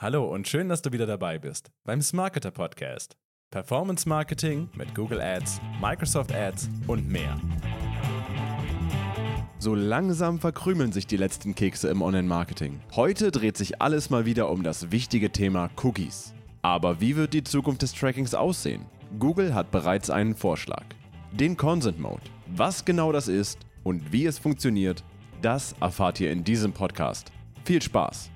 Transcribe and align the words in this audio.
Hallo 0.00 0.32
und 0.32 0.46
schön, 0.46 0.68
dass 0.68 0.80
du 0.80 0.92
wieder 0.92 1.06
dabei 1.06 1.40
bist 1.40 1.72
beim 1.82 2.00
Smarketer 2.00 2.52
Podcast. 2.52 3.16
Performance 3.50 4.08
Marketing 4.08 4.70
mit 4.76 4.94
Google 4.94 5.20
Ads, 5.20 5.60
Microsoft 5.82 6.32
Ads 6.32 6.70
und 6.86 7.08
mehr. 7.08 7.36
So 9.58 9.74
langsam 9.74 10.38
verkrümeln 10.38 10.92
sich 10.92 11.08
die 11.08 11.16
letzten 11.16 11.56
Kekse 11.56 11.88
im 11.88 12.00
Online-Marketing. 12.00 12.78
Heute 12.94 13.32
dreht 13.32 13.56
sich 13.56 13.82
alles 13.82 14.08
mal 14.08 14.24
wieder 14.24 14.50
um 14.50 14.62
das 14.62 14.92
wichtige 14.92 15.32
Thema 15.32 15.68
Cookies. 15.82 16.32
Aber 16.62 17.00
wie 17.00 17.16
wird 17.16 17.34
die 17.34 17.42
Zukunft 17.42 17.82
des 17.82 17.92
Trackings 17.92 18.34
aussehen? 18.34 18.86
Google 19.18 19.52
hat 19.52 19.72
bereits 19.72 20.10
einen 20.10 20.36
Vorschlag. 20.36 20.84
Den 21.32 21.56
Consent 21.56 21.98
Mode. 21.98 22.22
Was 22.46 22.84
genau 22.84 23.10
das 23.10 23.26
ist 23.26 23.58
und 23.82 24.12
wie 24.12 24.26
es 24.26 24.38
funktioniert, 24.38 25.02
das 25.42 25.74
erfahrt 25.80 26.20
ihr 26.20 26.30
in 26.30 26.44
diesem 26.44 26.72
Podcast. 26.72 27.32
Viel 27.64 27.82
Spaß! 27.82 28.30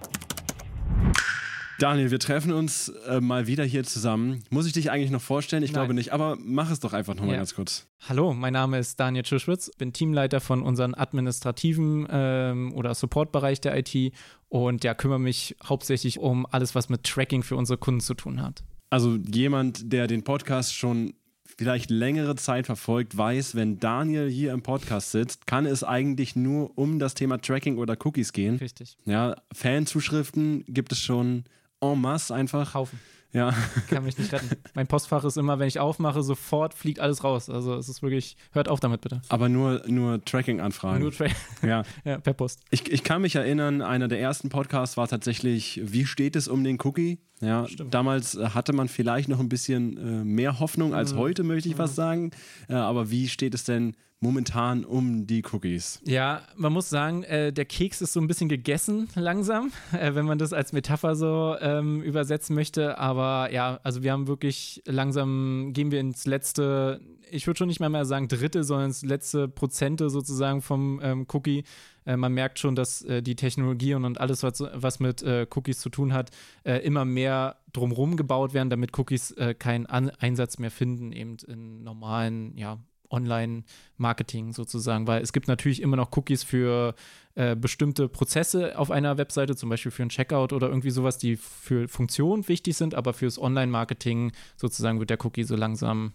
Daniel, 1.82 2.12
wir 2.12 2.20
treffen 2.20 2.52
uns 2.52 2.90
äh, 3.08 3.20
mal 3.20 3.48
wieder 3.48 3.64
hier 3.64 3.82
zusammen. 3.82 4.44
Muss 4.50 4.66
ich 4.66 4.72
dich 4.72 4.92
eigentlich 4.92 5.10
noch 5.10 5.20
vorstellen? 5.20 5.64
Ich 5.64 5.72
Nein. 5.72 5.80
glaube 5.80 5.94
nicht, 5.94 6.12
aber 6.12 6.38
mach 6.40 6.70
es 6.70 6.78
doch 6.78 6.92
einfach 6.92 7.16
nochmal 7.16 7.32
Ja. 7.32 7.36
ganz 7.38 7.56
kurz. 7.56 7.88
Hallo, 8.08 8.32
mein 8.34 8.52
Name 8.52 8.78
ist 8.78 9.00
Daniel 9.00 9.24
Tschuschwitz, 9.24 9.68
bin 9.78 9.92
Teamleiter 9.92 10.40
von 10.40 10.62
unserem 10.62 10.94
administrativen 10.94 12.06
ähm, 12.08 12.72
oder 12.74 12.94
Supportbereich 12.94 13.60
der 13.60 13.76
IT 13.76 14.12
und 14.48 14.84
ja, 14.84 14.94
kümmere 14.94 15.18
mich 15.18 15.56
hauptsächlich 15.64 16.20
um 16.20 16.46
alles, 16.46 16.76
was 16.76 16.88
mit 16.88 17.02
Tracking 17.02 17.42
für 17.42 17.56
unsere 17.56 17.78
Kunden 17.78 18.00
zu 18.00 18.14
tun 18.14 18.40
hat. 18.40 18.62
Also 18.90 19.16
jemand, 19.16 19.92
der 19.92 20.06
den 20.06 20.22
Podcast 20.22 20.76
schon 20.76 21.14
vielleicht 21.44 21.90
längere 21.90 22.36
Zeit 22.36 22.66
verfolgt, 22.66 23.18
weiß, 23.18 23.56
wenn 23.56 23.80
Daniel 23.80 24.30
hier 24.30 24.52
im 24.52 24.62
Podcast 24.62 25.10
sitzt, 25.10 25.48
kann 25.48 25.66
es 25.66 25.82
eigentlich 25.82 26.36
nur 26.36 26.78
um 26.78 27.00
das 27.00 27.14
Thema 27.14 27.38
Tracking 27.40 27.78
oder 27.78 27.96
Cookies 28.04 28.32
gehen. 28.32 28.58
Richtig. 28.58 28.96
Ja, 29.04 29.34
Fanzuschriften 29.52 30.64
gibt 30.68 30.92
es 30.92 31.00
schon 31.00 31.42
en 31.82 32.00
masse 32.00 32.34
einfach. 32.34 32.74
Haufen. 32.74 32.98
Ja, 33.34 33.54
Kann 33.88 34.04
mich 34.04 34.18
nicht 34.18 34.30
retten. 34.30 34.50
mein 34.74 34.86
Postfach 34.86 35.24
ist 35.24 35.38
immer, 35.38 35.58
wenn 35.58 35.66
ich 35.66 35.80
aufmache, 35.80 36.22
sofort 36.22 36.74
fliegt 36.74 37.00
alles 37.00 37.24
raus. 37.24 37.48
Also 37.48 37.74
es 37.76 37.88
ist 37.88 38.02
wirklich, 38.02 38.36
hört 38.52 38.68
auf 38.68 38.78
damit 38.78 39.00
bitte. 39.00 39.22
aber 39.30 39.48
nur, 39.48 39.82
nur 39.86 40.22
Tracking-Anfragen. 40.22 41.00
Nur 41.02 41.12
Tra 41.12 41.26
Ja. 41.62 41.82
ja, 42.04 42.18
per 42.18 42.34
Post. 42.34 42.60
Ich, 42.70 42.92
ich 42.92 43.02
kann 43.04 43.22
mich 43.22 43.34
erinnern, 43.34 43.80
einer 43.80 44.06
der 44.08 44.20
ersten 44.20 44.50
Podcasts 44.50 44.98
war 44.98 45.08
tatsächlich, 45.08 45.80
wie 45.82 46.04
steht 46.04 46.36
es 46.36 46.46
um 46.46 46.62
den 46.62 46.76
Cookie? 46.84 47.20
Ja, 47.42 47.66
Stimmt. 47.66 47.92
damals 47.92 48.34
äh, 48.36 48.50
hatte 48.50 48.72
man 48.72 48.88
vielleicht 48.88 49.28
noch 49.28 49.40
ein 49.40 49.48
bisschen 49.48 49.96
äh, 49.98 50.24
mehr 50.24 50.60
Hoffnung 50.60 50.90
Mhm. 50.90 50.94
als 50.94 51.14
heute, 51.14 51.42
möchte 51.42 51.68
ich 51.68 51.74
fast 51.76 51.96
sagen. 51.96 52.30
Äh, 52.68 52.74
aber 52.74 53.10
wie 53.10 53.28
steht 53.28 53.54
es 53.54 53.64
denn 53.64 53.94
momentan 54.20 54.84
um 54.84 55.26
die 55.26 55.42
Cookies? 55.52 56.00
Ja, 56.04 56.42
man 56.56 56.72
muss 56.72 56.88
sagen, 56.88 57.24
äh, 57.24 57.52
der 57.52 57.64
Keks 57.64 58.00
ist 58.00 58.12
so 58.12 58.20
ein 58.20 58.28
bisschen 58.28 58.48
gegessen 58.48 59.08
langsam, 59.16 59.72
äh, 59.92 60.14
wenn 60.14 60.24
man 60.26 60.38
das 60.38 60.52
als 60.52 60.72
Metapher 60.72 61.16
so 61.16 61.56
ähm, 61.60 62.00
übersetzen 62.02 62.54
möchte. 62.54 62.98
Aber 62.98 63.50
ja, 63.52 63.80
also 63.82 64.04
wir 64.04 64.12
haben 64.12 64.28
wirklich 64.28 64.80
langsam, 64.86 65.72
gehen 65.72 65.90
wir 65.90 65.98
ins 65.98 66.24
letzte, 66.26 67.00
ich 67.30 67.48
würde 67.48 67.58
schon 67.58 67.66
nicht 67.68 67.80
mal 67.80 67.88
mehr 67.88 68.04
sagen 68.04 68.28
Drittel, 68.28 68.62
sondern 68.62 68.86
ins 68.90 69.02
letzte 69.02 69.48
Prozente 69.48 70.08
sozusagen 70.10 70.62
vom 70.62 71.00
ähm, 71.02 71.26
Cookie. 71.32 71.64
Äh, 72.04 72.16
man 72.16 72.32
merkt 72.32 72.58
schon, 72.58 72.74
dass 72.74 73.02
äh, 73.02 73.22
die 73.22 73.36
Technologie 73.36 73.94
und, 73.94 74.04
und 74.04 74.20
alles, 74.20 74.42
was, 74.42 74.60
was 74.72 75.00
mit 75.00 75.22
äh, 75.22 75.46
Cookies 75.54 75.80
zu 75.80 75.88
tun 75.88 76.12
hat, 76.12 76.30
äh, 76.64 76.78
immer 76.78 77.04
mehr 77.04 77.56
drumherum 77.72 78.16
gebaut 78.16 78.54
werden, 78.54 78.70
damit 78.70 78.98
Cookies 78.98 79.32
äh, 79.32 79.54
keinen 79.54 79.86
An 79.86 80.10
Einsatz 80.10 80.58
mehr 80.58 80.70
finden, 80.70 81.12
eben 81.12 81.36
in 81.46 81.82
normalen, 81.82 82.56
ja, 82.56 82.78
Online-Marketing 83.12 84.52
sozusagen, 84.52 85.06
weil 85.06 85.22
es 85.22 85.32
gibt 85.32 85.46
natürlich 85.46 85.82
immer 85.82 85.96
noch 85.96 86.16
Cookies 86.16 86.42
für 86.42 86.94
äh, 87.34 87.54
bestimmte 87.54 88.08
Prozesse 88.08 88.78
auf 88.78 88.90
einer 88.90 89.18
Webseite, 89.18 89.54
zum 89.54 89.68
Beispiel 89.68 89.92
für 89.92 90.02
ein 90.02 90.08
Checkout 90.08 90.52
oder 90.52 90.68
irgendwie 90.68 90.90
sowas, 90.90 91.18
die 91.18 91.36
für 91.36 91.88
Funktionen 91.88 92.48
wichtig 92.48 92.76
sind, 92.76 92.94
aber 92.94 93.12
fürs 93.12 93.38
Online-Marketing 93.38 94.32
sozusagen 94.56 94.98
wird 94.98 95.10
der 95.10 95.24
Cookie 95.24 95.44
so 95.44 95.54
langsam 95.54 96.12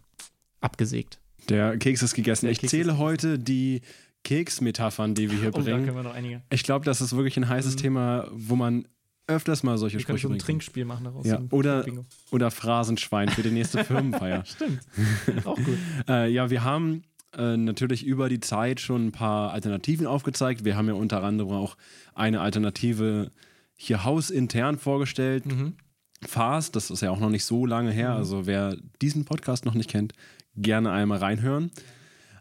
abgesägt. 0.60 1.20
Der 1.50 1.78
Keks 1.78 2.02
ist 2.02 2.14
gegessen. 2.14 2.48
Der 2.48 2.52
ich 2.52 2.60
Keks 2.60 2.72
zähle 2.72 2.98
heute 2.98 3.40
die 3.40 3.82
Keksmetaphern, 4.27 5.15
die 5.15 5.32
wir 5.32 5.39
hier 5.39 5.49
Oh, 5.49 5.58
da 5.58 5.61
bringen. 5.61 5.86
können 5.86 5.95
wir 5.98 6.04
noch 6.04 6.14
einige. 6.14 6.42
Ich 6.49 6.64
glaube, 6.64 6.83
das 6.83 6.99
ist 6.99 7.15
wirklich 7.15 7.38
ein 7.38 7.48
heißes 7.48 7.77
Thema, 7.77 8.27
wo 8.33 8.58
man 8.58 8.86
öfters 9.27 9.64
mal 9.64 9.77
solche 9.77 9.95
Wir 9.98 10.02
Sprüche 10.02 10.27
so 10.27 10.33
ein. 10.33 10.39
Trinkspiel 10.39 10.83
machen 10.83 11.05
daraus. 11.05 11.26
Ja, 11.26 11.42
oder, 11.52 11.86
oder 12.32 12.52
Phrasenschwein 12.52 13.30
für 13.30 13.42
die 13.42 13.52
nächste 13.52 13.83
Firmenfeier. 13.86 14.43
Stimmt. 14.45 14.82
Auch 15.45 15.55
gut. 15.55 15.77
Äh, 16.10 16.30
ja, 16.30 16.49
wir 16.49 16.64
haben 16.66 17.04
äh, 17.37 17.55
natürlich 17.55 18.05
über 18.05 18.27
die 18.27 18.42
Zeit 18.42 18.82
schon 18.82 19.08
ein 19.08 19.11
paar 19.14 19.52
Alternativen 19.54 20.08
aufgezeigt. 20.08 20.66
Wir 20.66 20.76
haben 20.76 20.87
ja 20.89 20.93
unter 20.93 21.23
anderem 21.23 21.52
auch 21.54 21.77
eine 22.14 22.42
Alternative 22.42 23.32
hier 23.76 24.04
hausintern 24.04 24.77
vorgestellt. 24.77 25.45
Mhm. 25.45 25.76
Fast, 26.26 26.76
das 26.76 26.89
ist 26.89 27.02
ja 27.02 27.11
auch 27.11 27.20
noch 27.20 27.30
nicht 27.30 27.45
so 27.45 27.66
lange 27.66 27.92
her. 27.92 28.11
Also 28.14 28.45
wer 28.45 28.76
diesen 29.02 29.23
Podcast 29.23 29.66
noch 29.66 29.73
nicht 29.76 29.89
kennt, 29.89 30.14
gerne 30.55 30.92
einmal 30.92 31.20
reinhören. 31.20 31.71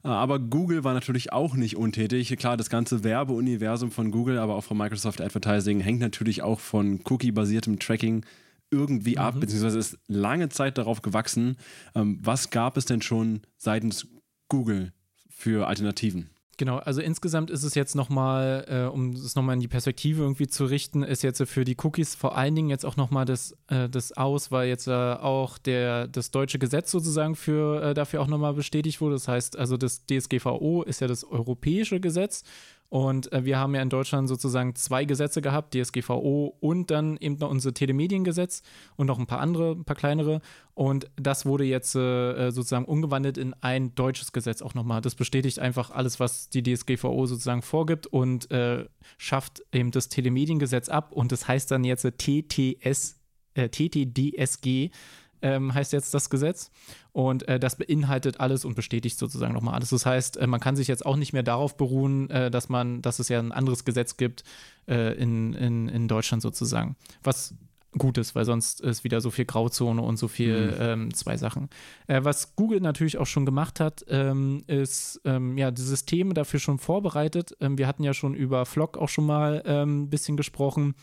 Äh, 0.05 0.09
Aber 0.09 0.39
Google 0.39 0.85
war 0.85 0.95
natürlich 0.95 1.33
auch 1.33 1.55
nicht 1.55 1.77
untätig. 1.77 2.35
Klar, 2.37 2.57
das 2.57 2.71
ganze 2.71 3.05
Werbeuniversum 3.05 3.91
von 3.91 4.11
Google, 4.11 4.39
aber 4.39 4.55
auch 4.55 4.65
von 4.65 4.77
Microsoft 4.77 5.21
Advertising 5.21 5.81
hängt 5.81 6.01
natürlich 6.01 6.43
auch 6.43 6.61
von 6.61 7.01
Cookie-basiertem 7.05 7.79
Tracking 7.79 8.25
irgendwie 8.71 9.19
ab, 9.19 9.37
beziehungsweise 9.39 9.79
ist 9.79 9.99
lange 10.09 10.49
Zeit 10.49 10.77
darauf 10.77 11.03
gewachsen. 11.03 11.57
Ähm, 11.95 12.19
was 12.23 12.51
gab 12.51 12.77
es 12.77 12.85
denn 12.85 13.01
schon 13.01 13.43
seitens 13.57 14.09
Google 14.49 14.93
für 15.29 15.67
Alternativen? 15.69 16.31
Genau, 16.59 16.79
also 16.79 17.03
insgesamt 17.03 17.51
ist 17.51 17.65
es 17.65 17.75
jetzt 17.75 17.95
nochmal, 17.95 18.65
äh, 18.69 18.91
um 18.91 19.11
es 19.11 19.35
nochmal 19.35 19.55
in 19.55 19.61
die 19.61 19.69
Perspektive 19.69 20.23
irgendwie 20.23 20.47
zu 20.47 20.65
richten, 20.65 21.03
ist 21.03 21.23
jetzt 21.23 21.43
für 21.43 21.67
die 21.67 21.77
Cookies 21.83 22.15
vor 22.15 22.39
allen 22.39 22.55
Dingen 22.55 22.71
jetzt 22.71 22.87
auch 22.87 22.97
nochmal 22.97 23.27
das, 23.27 23.55
äh, 23.69 23.91
das 23.91 24.13
aus, 24.13 24.51
weil 24.51 24.69
jetzt 24.69 24.87
äh, 24.87 24.93
auch 24.93 25.59
der, 25.59 26.09
das 26.09 26.31
deutsche 26.31 26.59
Gesetz 26.59 26.91
sozusagen 26.91 27.37
für, 27.37 27.83
äh, 27.83 27.95
dafür 27.95 28.23
auch 28.23 28.27
nochmal 28.27 28.55
bestätigt 28.55 29.03
wurde. 29.03 29.17
Das 29.17 29.29
heißt, 29.29 29.59
also 29.59 29.77
das 29.77 30.07
DSGVO 30.07 30.83
ist 30.83 31.03
ja 31.03 31.09
das 31.09 31.25
europäische 31.25 32.01
Gesetz 32.01 32.43
und 32.89 33.33
äh, 33.33 33.45
wir 33.45 33.59
haben 33.59 33.75
ja 33.75 33.83
in 33.83 33.89
Deutschland 33.89 34.29
sozusagen 34.29 34.75
zwei 34.75 35.05
Gesetze 35.05 35.43
gehabt, 35.43 35.75
DSGVO 35.75 36.57
und 36.61 36.91
dann 36.91 37.17
eben 37.17 37.37
noch 37.37 37.51
unser 37.51 37.75
Telemediengesetz 37.75 38.63
und 38.97 39.07
noch 39.07 39.19
ein 39.19 39.27
paar 39.27 39.41
andere, 39.41 39.73
ein 39.73 39.85
paar 39.85 39.97
kleinere. 39.97 40.41
Und 40.75 41.11
das 41.17 41.47
wurde 41.47 41.65
jetzt 41.65 41.97
äh, 41.97 42.51
sozusagen 42.51 42.85
umgewandelt 42.85 43.39
in 43.39 43.55
ein 43.61 43.95
deutsches 43.95 44.33
Gesetz 44.33 44.63
auch 44.63 44.75
nochmal. 44.75 45.01
Das 45.01 45.15
bestätigt 45.15 45.59
einfach 45.59 45.91
alles, 45.91 46.21
was 46.21 46.49
die 46.49 46.63
DSGVO 46.63 47.27
sozusagen 47.27 47.63
vorgibt 47.63 48.07
und 48.07 48.51
äh, 48.51 48.85
schafft 49.19 49.63
eben 49.73 49.91
das 49.91 50.09
Telemediengesetz 50.09 50.89
ab. 50.89 51.13
Und 51.13 51.33
das 51.33 51.49
heißt 51.49 51.71
dann 51.71 51.83
jetzt 51.83 52.07
TTS, 52.19 53.19
äh, 53.55 53.69
TTDSG 53.69 54.91
ähm, 55.43 55.75
heißt 55.75 55.93
jetzt 55.93 56.13
das 56.15 56.31
Gesetz. 56.31 56.71
Und 57.13 57.49
äh, 57.49 57.59
das 57.59 57.77
beinhaltet 57.77 58.41
alles 58.41 58.65
und 58.65 58.75
bestätigt 58.75 59.19
sozusagen 59.19 59.55
nochmal 59.55 59.75
alles. 59.75 59.91
Das 59.91 60.07
heißt, 60.07 60.37
äh, 60.37 60.47
man 60.47 60.61
kann 60.61 60.77
sich 60.77 60.89
jetzt 60.89 61.05
auch 61.05 61.17
nicht 61.17 61.33
mehr 61.33 61.43
darauf 61.43 61.77
beruhen, 61.77 62.31
äh, 62.31 62.51
dass 62.51 62.69
man, 62.69 63.03
dass 63.03 63.19
es 63.19 63.29
ja 63.29 63.39
ein 63.39 63.53
anderes 63.53 63.85
Gesetz 63.85 64.17
gibt 64.17 64.45
äh, 64.89 65.15
in, 65.15 65.55
in, 65.55 65.89
in 65.89 66.09
Deutschland 66.09 66.43
sozusagen. 66.43 66.97
Was 67.23 67.55
gut 67.99 68.19
ist, 68.19 68.35
weil 68.35 68.45
sonst 68.45 68.81
ist 68.81 69.05
wieder 69.05 69.21
so 69.21 69.31
viel 69.31 69.45
Grauzone 69.45 70.03
und 70.03 70.17
so 70.19 70.29
viel 70.29 70.77
ähm, 70.79 71.15
zwei 71.15 71.37
Sachen. 71.37 71.69
Äh, 72.07 72.25
was 72.25 72.55
Google 72.57 72.81
natürlich 72.81 73.19
auch 73.19 73.27
schon 73.27 73.47
gemacht 73.47 73.81
hat, 73.81 74.05
ähm, 74.09 74.63
ist 74.67 75.21
ähm, 75.25 75.57
ja 75.57 75.71
die 75.71 75.83
Systeme 75.83 76.35
dafür 76.35 76.61
schon 76.61 76.79
vorbereitet. 76.79 77.57
Ähm, 77.61 77.79
wir 77.79 77.87
hatten 77.87 78.05
ja 78.05 78.15
schon 78.15 78.35
über 78.35 78.67
Flock 78.67 78.99
auch 78.99 79.09
schon 79.09 79.27
mal 79.27 79.63
ähm, 79.67 80.03
ein 80.03 80.11
bisschen 80.11 80.37
gesprochen. 80.37 80.95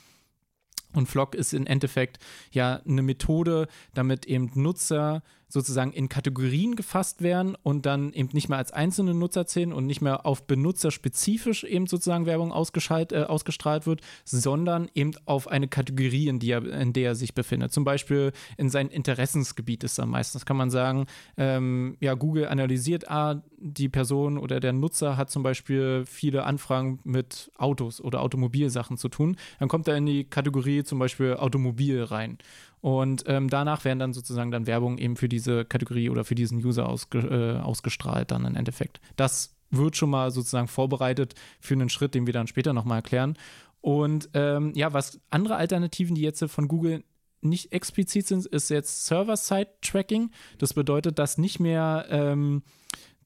Und 0.93 1.07
Flock 1.07 1.35
ist 1.35 1.53
im 1.53 1.65
Endeffekt 1.65 2.19
ja 2.51 2.81
eine 2.87 3.01
Methode, 3.01 3.67
damit 3.93 4.25
eben 4.25 4.51
Nutzer 4.55 5.23
sozusagen 5.53 5.93
in 5.93 6.09
Kategorien 6.09 6.75
gefasst 6.75 7.21
werden 7.21 7.55
und 7.61 7.85
dann 7.85 8.11
eben 8.13 8.29
nicht 8.33 8.49
mehr 8.49 8.57
als 8.57 8.71
einzelne 8.71 9.13
Nutzer 9.13 9.45
zählen 9.45 9.71
und 9.71 9.85
nicht 9.85 10.01
mehr 10.01 10.25
auf 10.25 10.47
benutzerspezifisch 10.47 11.63
eben 11.63 11.85
sozusagen 11.85 12.25
Werbung 12.25 12.51
ausgeschalt, 12.51 13.11
äh, 13.11 13.25
ausgestrahlt 13.25 13.85
wird, 13.85 14.01
sondern 14.25 14.89
eben 14.95 15.11
auf 15.25 15.47
eine 15.47 15.67
Kategorie, 15.67 16.27
in, 16.27 16.41
er, 16.41 16.65
in 16.65 16.91
der 16.91 17.09
er 17.09 17.15
sich 17.15 17.35
befindet. 17.35 17.71
Zum 17.71 17.83
Beispiel 17.83 18.31
in 18.57 18.71
sein 18.71 18.87
Interessensgebiet 18.87 19.83
ist 19.83 19.99
er 19.99 20.07
meistens. 20.07 20.47
Kann 20.47 20.57
man 20.57 20.71
sagen, 20.71 21.05
ähm, 21.37 21.97
ja, 21.99 22.15
Google 22.15 22.47
analysiert, 22.47 23.11
ah, 23.11 23.43
die 23.59 23.89
Person 23.89 24.39
oder 24.39 24.59
der 24.59 24.73
Nutzer 24.73 25.17
hat 25.17 25.29
zum 25.29 25.43
Beispiel 25.43 26.03
viele 26.07 26.45
Anfragen 26.45 26.99
mit 27.03 27.51
Autos 27.57 28.01
oder 28.01 28.21
Automobilsachen 28.21 28.97
zu 28.97 29.07
tun. 29.07 29.37
Dann 29.59 29.69
kommt 29.69 29.87
er 29.87 29.97
in 29.97 30.07
die 30.07 30.23
Kategorie 30.23 30.83
zum 30.83 30.97
Beispiel 30.97 31.35
Automobil 31.35 32.01
rein. 32.01 32.39
Und 32.83 33.23
ähm, 33.27 33.49
danach 33.49 33.85
werden 33.85 33.99
dann 33.99 34.11
sozusagen 34.11 34.51
dann 34.51 34.67
Werbung 34.67 34.97
eben 34.97 35.15
für 35.15 35.29
diese 35.29 35.63
Kategorie 35.63 36.09
oder 36.09 36.25
für 36.25 36.35
diesen 36.35 36.57
User 36.57 36.89
ausge, 36.89 37.19
äh, 37.19 37.63
ausgestrahlt 37.63 38.29
dann 38.31 38.43
im 38.43 38.57
Endeffekt. 38.57 38.99
Das 39.15 39.55
wird 39.69 39.95
schon 39.95 40.09
mal 40.09 40.31
sozusagen 40.31 40.67
vorbereitet 40.67 41.33
für 41.61 41.75
einen 41.75 41.87
Schritt, 41.87 42.13
den 42.13 42.25
wir 42.25 42.33
dann 42.33 42.47
später 42.47 42.73
nochmal 42.73 42.97
erklären. 42.97 43.37
Und 43.79 44.29
ähm, 44.33 44.73
ja, 44.75 44.91
was 44.91 45.21
andere 45.29 45.55
Alternativen, 45.55 46.13
die 46.13 46.23
jetzt 46.23 46.43
von 46.43 46.67
Google 46.67 47.05
nicht 47.39 47.71
explizit 47.71 48.27
sind, 48.27 48.47
ist 48.47 48.69
jetzt 48.69 49.05
Server-Side-Tracking. 49.05 50.31
Das 50.57 50.73
bedeutet, 50.73 51.19
dass 51.19 51.37
nicht 51.37 51.61
mehr 51.61 52.05
ähm, 52.09 52.63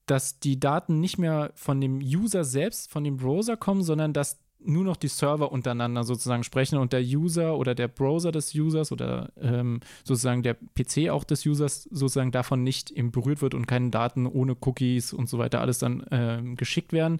dass 0.05 0.39
die 0.39 0.59
Daten 0.59 0.99
nicht 0.99 1.17
mehr 1.17 1.51
von 1.55 1.81
dem 1.81 1.97
User 1.97 2.43
selbst, 2.43 2.91
von 2.91 3.03
dem 3.03 3.17
Browser 3.17 3.57
kommen, 3.57 3.81
sondern 3.81 4.13
dass 4.13 4.39
nur 4.67 4.83
noch 4.83 4.97
die 4.97 5.07
Server 5.07 5.51
untereinander 5.51 6.03
sozusagen 6.03 6.43
sprechen 6.43 6.77
und 6.77 6.93
der 6.93 7.01
User 7.01 7.57
oder 7.57 7.73
der 7.73 7.87
Browser 7.87 8.31
des 8.31 8.53
Users 8.53 8.91
oder 8.91 9.31
ähm, 9.41 9.79
sozusagen 10.03 10.43
der 10.43 10.55
PC 10.55 11.09
auch 11.09 11.23
des 11.23 11.45
Users 11.45 11.83
sozusagen 11.83 12.31
davon 12.31 12.63
nicht 12.63 12.91
eben 12.91 13.11
berührt 13.11 13.41
wird 13.41 13.53
und 13.53 13.67
keine 13.67 13.89
Daten 13.89 14.25
ohne 14.25 14.55
Cookies 14.59 15.13
und 15.13 15.29
so 15.29 15.37
weiter 15.37 15.61
alles 15.61 15.79
dann 15.79 16.05
ähm, 16.11 16.55
geschickt 16.55 16.93
werden. 16.93 17.19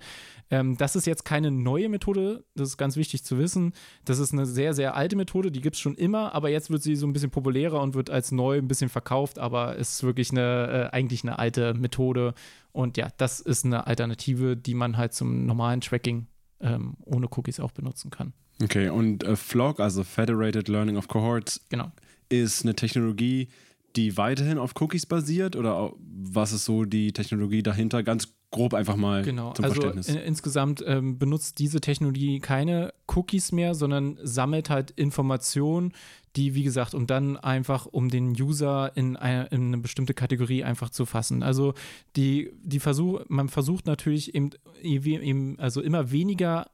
Ähm, 0.50 0.78
das 0.78 0.96
ist 0.96 1.08
jetzt 1.08 1.26
keine 1.26 1.52
neue 1.52 1.90
Methode, 1.90 2.46
das 2.56 2.70
ist 2.70 2.78
ganz 2.78 2.96
wichtig 2.96 3.24
zu 3.24 3.38
wissen. 3.38 3.74
Das 4.06 4.20
ist 4.20 4.34
eine 4.34 4.46
sehr, 4.46 4.74
sehr 4.74 4.96
alte 4.96 5.16
Methode, 5.16 5.52
die 5.52 5.62
gibt 5.62 5.76
es 5.76 5.82
schon 5.82 5.96
immer, 5.96 6.34
aber 6.34 6.50
jetzt 6.50 6.70
wird 6.70 6.84
sie 6.84 6.96
so 6.96 7.08
ein 7.08 7.14
bisschen 7.14 7.32
populärer 7.32 7.82
und 7.82 7.96
wird 7.96 8.10
als 8.10 8.32
neu 8.32 8.58
ein 8.58 8.68
bisschen 8.68 8.90
verkauft, 8.90 9.40
aber 9.40 9.76
ist 9.76 10.04
wirklich 10.04 10.32
eine, 10.32 10.90
äh, 10.92 10.96
eigentlich 10.96 11.24
eine 11.24 11.40
alte 11.40 11.74
Methode. 11.74 12.34
Und 12.72 12.98
ja, 12.98 13.10
das 13.18 13.40
ist 13.40 13.66
eine 13.66 13.88
Alternative, 13.88 14.56
die 14.56 14.74
man 14.74 14.98
halt 14.98 15.14
zum 15.14 15.46
normalen 15.46 15.82
Tracking 15.82 16.28
ähm, 16.62 16.96
ohne 17.06 17.28
Cookies 17.28 17.60
auch 17.60 17.72
benutzen 17.72 18.10
kann. 18.10 18.34
Okay, 18.62 18.90
und 18.90 19.24
äh, 19.24 19.36
FLOC, 19.36 19.80
also 19.80 20.04
Federated 20.04 20.68
Learning 20.68 20.98
of 20.98 21.08
Cohorts, 21.08 21.62
genau. 21.70 21.92
ist 22.30 22.64
eine 22.64 22.76
Technologie, 22.76 23.50
die 23.96 24.18
weiterhin 24.18 24.58
auf 24.58 24.74
Cookies 24.80 25.06
basiert 25.06 25.56
oder 25.56 25.94
was 26.00 26.54
ist 26.54 26.66
so 26.66 26.86
die 26.86 27.14
Technologie 27.14 27.64
dahinter? 27.64 28.04
Ganz 28.04 28.34
grob 28.52 28.74
einfach 28.74 28.96
mal 28.96 29.24
genau. 29.24 29.54
zum 29.54 29.66
also 29.66 29.76
Verständnis. 29.76 30.08
In, 30.08 30.18
insgesamt 30.18 30.84
ähm, 30.86 31.18
benutzt 31.18 31.60
diese 31.60 31.82
Technologie 31.82 32.40
keine 32.40 32.94
Cookies 33.08 33.52
mehr, 33.52 33.76
sondern 33.76 34.18
sammelt 34.24 34.70
halt 34.70 34.92
Informationen, 34.92 35.92
die, 36.36 36.56
wie 36.56 36.64
gesagt, 36.64 36.94
um 36.94 37.08
dann 37.08 37.36
einfach, 37.36 37.86
um 37.88 38.10
den 38.10 38.30
User 38.40 38.92
in 38.96 39.18
eine, 39.18 39.48
in 39.48 39.68
eine 39.68 39.78
bestimmte 39.80 40.14
Kategorie 40.14 40.64
einfach 40.64 40.90
zu 40.90 41.06
fassen. 41.06 41.44
Also 41.44 41.74
die, 42.16 42.52
die 42.64 42.80
Versuch, 42.80 43.22
man 43.28 43.50
versucht 43.50 43.86
natürlich 43.86 44.34
eben, 44.36 44.52
eben 44.82 45.60
also 45.60 45.82
immer 45.82 46.12
weniger 46.12 46.68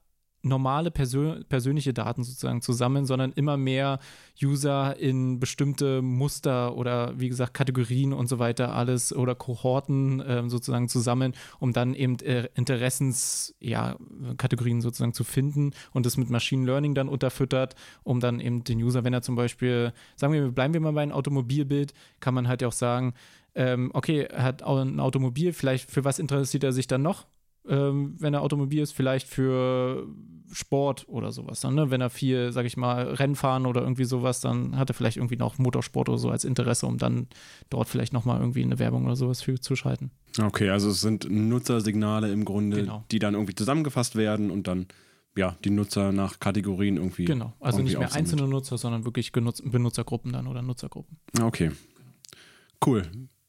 normale 0.43 0.91
Persön 0.91 1.43
persönliche 1.45 1.93
Daten 1.93 2.23
sozusagen 2.23 2.61
zu 2.61 2.73
sammeln, 2.73 3.05
sondern 3.05 3.31
immer 3.31 3.57
mehr 3.57 3.99
User 4.41 4.97
in 4.99 5.39
bestimmte 5.39 6.01
Muster 6.01 6.75
oder 6.75 7.17
wie 7.19 7.29
gesagt 7.29 7.53
Kategorien 7.53 8.11
und 8.13 8.25
so 8.27 8.39
weiter 8.39 8.73
alles 8.75 9.15
oder 9.15 9.35
Kohorten 9.35 10.19
äh, 10.19 10.49
sozusagen 10.49 10.89
zu 10.89 10.99
sammeln, 10.99 11.33
um 11.59 11.71
dann 11.71 11.93
eben 11.93 12.19
äh, 12.19 12.49
Interessenskategorien 12.55 14.77
ja, 14.77 14.81
sozusagen 14.81 15.13
zu 15.13 15.23
finden 15.23 15.71
und 15.93 16.05
das 16.05 16.17
mit 16.17 16.29
Machine 16.29 16.65
Learning 16.65 16.93
dann 16.93 17.07
unterfüttert, 17.07 17.75
um 18.03 18.19
dann 18.19 18.41
eben 18.41 18.65
den 18.65 18.83
User, 18.83 19.05
wenn 19.05 19.13
er 19.13 19.21
zum 19.21 19.35
Beispiel, 19.35 19.93
sagen 20.15 20.33
wir, 20.33 20.51
bleiben 20.51 20.73
wir 20.73 20.81
mal 20.81 20.93
bei 20.93 21.03
einem 21.03 21.13
Automobilbild, 21.13 21.93
kann 22.19 22.33
man 22.33 22.49
halt 22.49 22.61
ja 22.61 22.67
auch 22.67 22.73
sagen, 22.73 23.13
ähm, 23.55 23.91
okay, 23.93 24.23
er 24.23 24.43
hat 24.43 24.63
ein 24.63 24.99
Automobil, 24.99 25.53
vielleicht 25.53 25.89
für 25.89 26.03
was 26.03 26.19
interessiert 26.19 26.63
er 26.63 26.73
sich 26.73 26.87
dann 26.87 27.01
noch? 27.01 27.25
Ähm, 27.67 28.15
wenn 28.19 28.33
er 28.33 28.41
Automobil 28.41 28.81
ist, 28.81 28.91
vielleicht 28.91 29.27
für 29.27 30.07
Sport 30.51 31.05
oder 31.07 31.31
sowas. 31.31 31.61
Dann, 31.61 31.75
ne? 31.75 31.89
Wenn 31.89 32.01
er 32.01 32.09
viel, 32.09 32.51
sag 32.51 32.65
ich 32.65 32.77
mal, 32.77 33.05
Rennfahren 33.13 33.65
oder 33.65 33.81
irgendwie 33.81 34.03
sowas, 34.03 34.41
dann 34.41 34.77
hat 34.77 34.89
er 34.89 34.93
vielleicht 34.93 35.17
irgendwie 35.17 35.37
noch 35.37 35.57
Motorsport 35.57 36.09
oder 36.09 36.17
so 36.17 36.29
als 36.29 36.45
Interesse, 36.45 36.85
um 36.85 36.97
dann 36.97 37.27
dort 37.69 37.87
vielleicht 37.87 38.13
nochmal 38.13 38.39
irgendwie 38.39 38.63
eine 38.63 38.79
Werbung 38.79 39.05
oder 39.05 39.15
sowas 39.15 39.41
für 39.41 39.59
zu 39.59 39.75
schalten. 39.75 40.11
Okay, 40.39 40.69
also 40.69 40.89
es 40.89 41.01
sind 41.01 41.27
Nutzersignale 41.29 42.31
im 42.31 42.45
Grunde, 42.45 42.81
genau. 42.81 43.03
die 43.11 43.19
dann 43.19 43.33
irgendwie 43.33 43.55
zusammengefasst 43.55 44.15
werden 44.15 44.51
und 44.51 44.67
dann 44.67 44.87
ja, 45.35 45.55
die 45.63 45.71
Nutzer 45.71 46.11
nach 46.11 46.39
Kategorien 46.39 46.97
irgendwie. 46.97 47.25
Genau, 47.25 47.53
also 47.59 47.81
nicht 47.81 47.97
mehr 47.97 48.13
einzelne 48.13 48.47
Nutzer, 48.47 48.77
sondern 48.77 49.03
wirklich 49.05 49.31
Benutzergruppen 49.31 50.31
dann 50.31 50.47
oder 50.47 50.61
Nutzergruppen. 50.61 51.17
Okay. 51.41 51.71
Cool. 52.85 53.03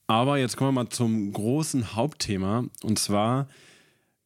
Aber 0.07 0.39
jetzt 0.39 0.57
kommen 0.57 0.75
wir 0.75 0.85
mal 0.85 0.91
zum 0.91 1.33
großen 1.33 1.95
Hauptthema 1.95 2.65
und 2.83 2.99
zwar 2.99 3.49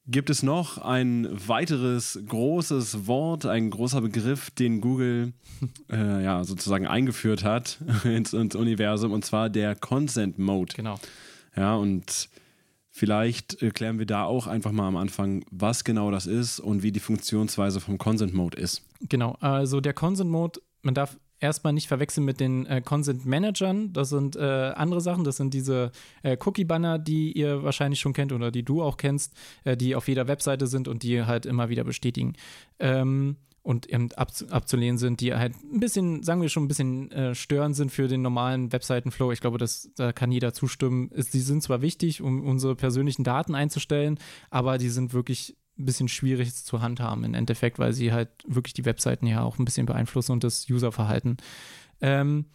gibt 0.08 0.30
es 0.30 0.42
noch 0.42 0.78
ein 0.78 1.28
weiteres 1.46 2.18
großes 2.26 3.06
Wort, 3.06 3.46
ein 3.46 3.70
großer 3.70 4.00
Begriff, 4.00 4.50
den 4.50 4.80
Google 4.80 5.34
äh, 5.92 6.24
ja, 6.24 6.42
sozusagen 6.44 6.86
eingeführt 6.86 7.44
hat 7.44 7.78
ins, 8.04 8.32
ins, 8.32 8.56
Universum, 8.56 9.12
und 9.12 9.24
zwar 9.24 9.50
der 9.50 9.74
Consent 9.74 10.38
Mode. 10.38 10.74
Genau. 10.74 10.98
Ja, 11.54 11.74
und 11.74 12.28
vielleicht 12.90 13.58
klären 13.74 13.98
wir 13.98 14.06
da 14.06 14.24
auch 14.24 14.46
einfach 14.46 14.72
mal 14.72 14.88
am 14.88 14.96
Anfang, 14.96 15.44
was 15.50 15.84
genau 15.84 16.10
das 16.10 16.26
ist 16.26 16.58
und 16.58 16.82
wie 16.82 16.92
die 16.92 17.00
Funktionsweise 17.00 17.80
vom 17.80 17.98
Consent 17.98 18.32
Mode 18.34 18.58
ist. 18.58 18.82
Genau, 19.00 19.36
also 19.40 19.80
der 19.80 19.92
Consent 19.92 20.30
Mode, 20.30 20.60
man 20.82 20.94
darf 20.94 21.18
erstmal 21.40 21.72
nicht 21.72 21.88
verwechseln 21.88 22.24
mit 22.24 22.40
den 22.40 22.66
äh, 22.66 22.80
Consent 22.82 23.26
Managern. 23.26 23.92
Das 23.92 24.08
sind 24.10 24.36
äh, 24.36 24.40
andere 24.40 25.00
Sachen. 25.00 25.24
Das 25.24 25.36
sind 25.36 25.54
diese 25.54 25.92
äh, 26.22 26.36
Cookie-Banner, 26.38 26.98
die 26.98 27.32
ihr 27.32 27.62
wahrscheinlich 27.62 28.00
schon 28.00 28.12
kennt 28.12 28.32
oder 28.32 28.50
die 28.50 28.64
du 28.64 28.82
auch 28.82 28.96
kennst, 28.96 29.34
äh, 29.64 29.76
die 29.76 29.94
auf 29.94 30.08
jeder 30.08 30.28
Webseite 30.28 30.66
sind 30.66 30.88
und 30.88 31.02
die 31.02 31.24
halt 31.24 31.46
immer 31.46 31.68
wieder 31.68 31.84
bestätigen. 31.84 32.34
Ähm, 32.78 33.36
und 33.68 33.84
eben 33.92 34.10
abzu 34.12 34.48
abzulehnen 34.48 34.96
sind, 34.96 35.20
die 35.20 35.34
halt 35.34 35.54
ein 35.62 35.78
bisschen, 35.78 36.22
sagen 36.22 36.40
wir 36.40 36.48
schon, 36.48 36.64
ein 36.64 36.68
bisschen 36.68 37.12
äh, 37.12 37.34
störend 37.34 37.76
sind 37.76 37.92
für 37.92 38.08
den 38.08 38.22
normalen 38.22 38.72
Webseitenflow. 38.72 39.30
Ich 39.30 39.42
glaube, 39.42 39.58
das, 39.58 39.90
da 39.94 40.10
kann 40.10 40.32
jeder 40.32 40.54
zustimmen. 40.54 41.10
Ist, 41.10 41.34
die 41.34 41.40
sind 41.40 41.62
zwar 41.62 41.82
wichtig, 41.82 42.22
um 42.22 42.46
unsere 42.46 42.74
persönlichen 42.76 43.24
Daten 43.24 43.54
einzustellen, 43.54 44.18
aber 44.48 44.78
die 44.78 44.88
sind 44.88 45.12
wirklich 45.12 45.57
ein 45.78 45.84
bisschen 45.84 46.08
schwierig 46.08 46.54
zu 46.54 46.82
handhaben 46.82 47.24
im 47.24 47.34
Endeffekt, 47.34 47.78
weil 47.78 47.92
sie 47.92 48.12
halt 48.12 48.28
wirklich 48.46 48.74
die 48.74 48.84
Webseiten 48.84 49.26
ja 49.26 49.42
auch 49.42 49.58
ein 49.58 49.64
bisschen 49.64 49.86
beeinflussen 49.86 50.32
und 50.32 50.44
das 50.44 50.68
Userverhalten. 50.68 51.36
Ähm, 52.00 52.46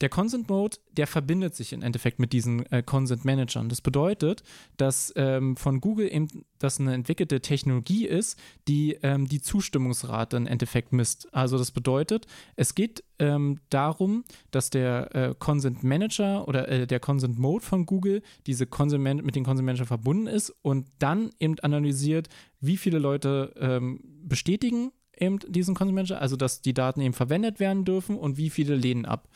der 0.00 0.08
Consent 0.08 0.48
Mode, 0.48 0.78
der 0.92 1.06
verbindet 1.06 1.54
sich 1.54 1.72
im 1.72 1.82
Endeffekt 1.82 2.18
mit 2.18 2.32
diesen 2.32 2.64
äh, 2.72 2.82
Consent 2.82 3.24
Managern. 3.24 3.68
Das 3.68 3.80
bedeutet, 3.80 4.42
dass 4.76 5.12
ähm, 5.16 5.56
von 5.56 5.80
Google 5.80 6.12
eben 6.12 6.28
das 6.58 6.80
eine 6.80 6.94
entwickelte 6.94 7.40
Technologie 7.40 8.06
ist, 8.06 8.38
die 8.66 8.98
ähm, 9.02 9.28
die 9.28 9.40
Zustimmungsrate 9.40 10.36
im 10.36 10.46
Endeffekt 10.46 10.92
misst. 10.92 11.32
Also 11.34 11.58
das 11.58 11.70
bedeutet, 11.70 12.26
es 12.56 12.74
geht 12.74 13.04
ähm, 13.18 13.60
darum, 13.68 14.24
dass 14.50 14.70
der 14.70 15.14
äh, 15.14 15.34
Consent 15.38 15.84
Manager 15.84 16.48
oder 16.48 16.68
äh, 16.68 16.86
der 16.86 17.00
Consent 17.00 17.38
Mode 17.38 17.64
von 17.64 17.84
Google 17.84 18.22
diese 18.46 18.66
Consent 18.66 19.24
mit 19.24 19.36
den 19.36 19.44
Consent 19.44 19.66
Manager 19.66 19.86
verbunden 19.86 20.26
ist 20.26 20.50
und 20.62 20.86
dann 20.98 21.30
eben 21.38 21.58
analysiert, 21.60 22.28
wie 22.60 22.76
viele 22.76 22.98
Leute 22.98 23.52
ähm, 23.58 24.00
bestätigen 24.22 24.92
eben 25.20 25.38
diesen 25.46 25.74
Manager, 25.74 26.20
also 26.20 26.36
dass 26.36 26.62
die 26.62 26.74
Daten 26.74 27.00
eben 27.00 27.14
verwendet 27.14 27.60
werden 27.60 27.84
dürfen 27.84 28.16
und 28.16 28.36
wie 28.36 28.50
viele 28.50 28.74
lehnen 28.74 29.04
ab 29.04 29.28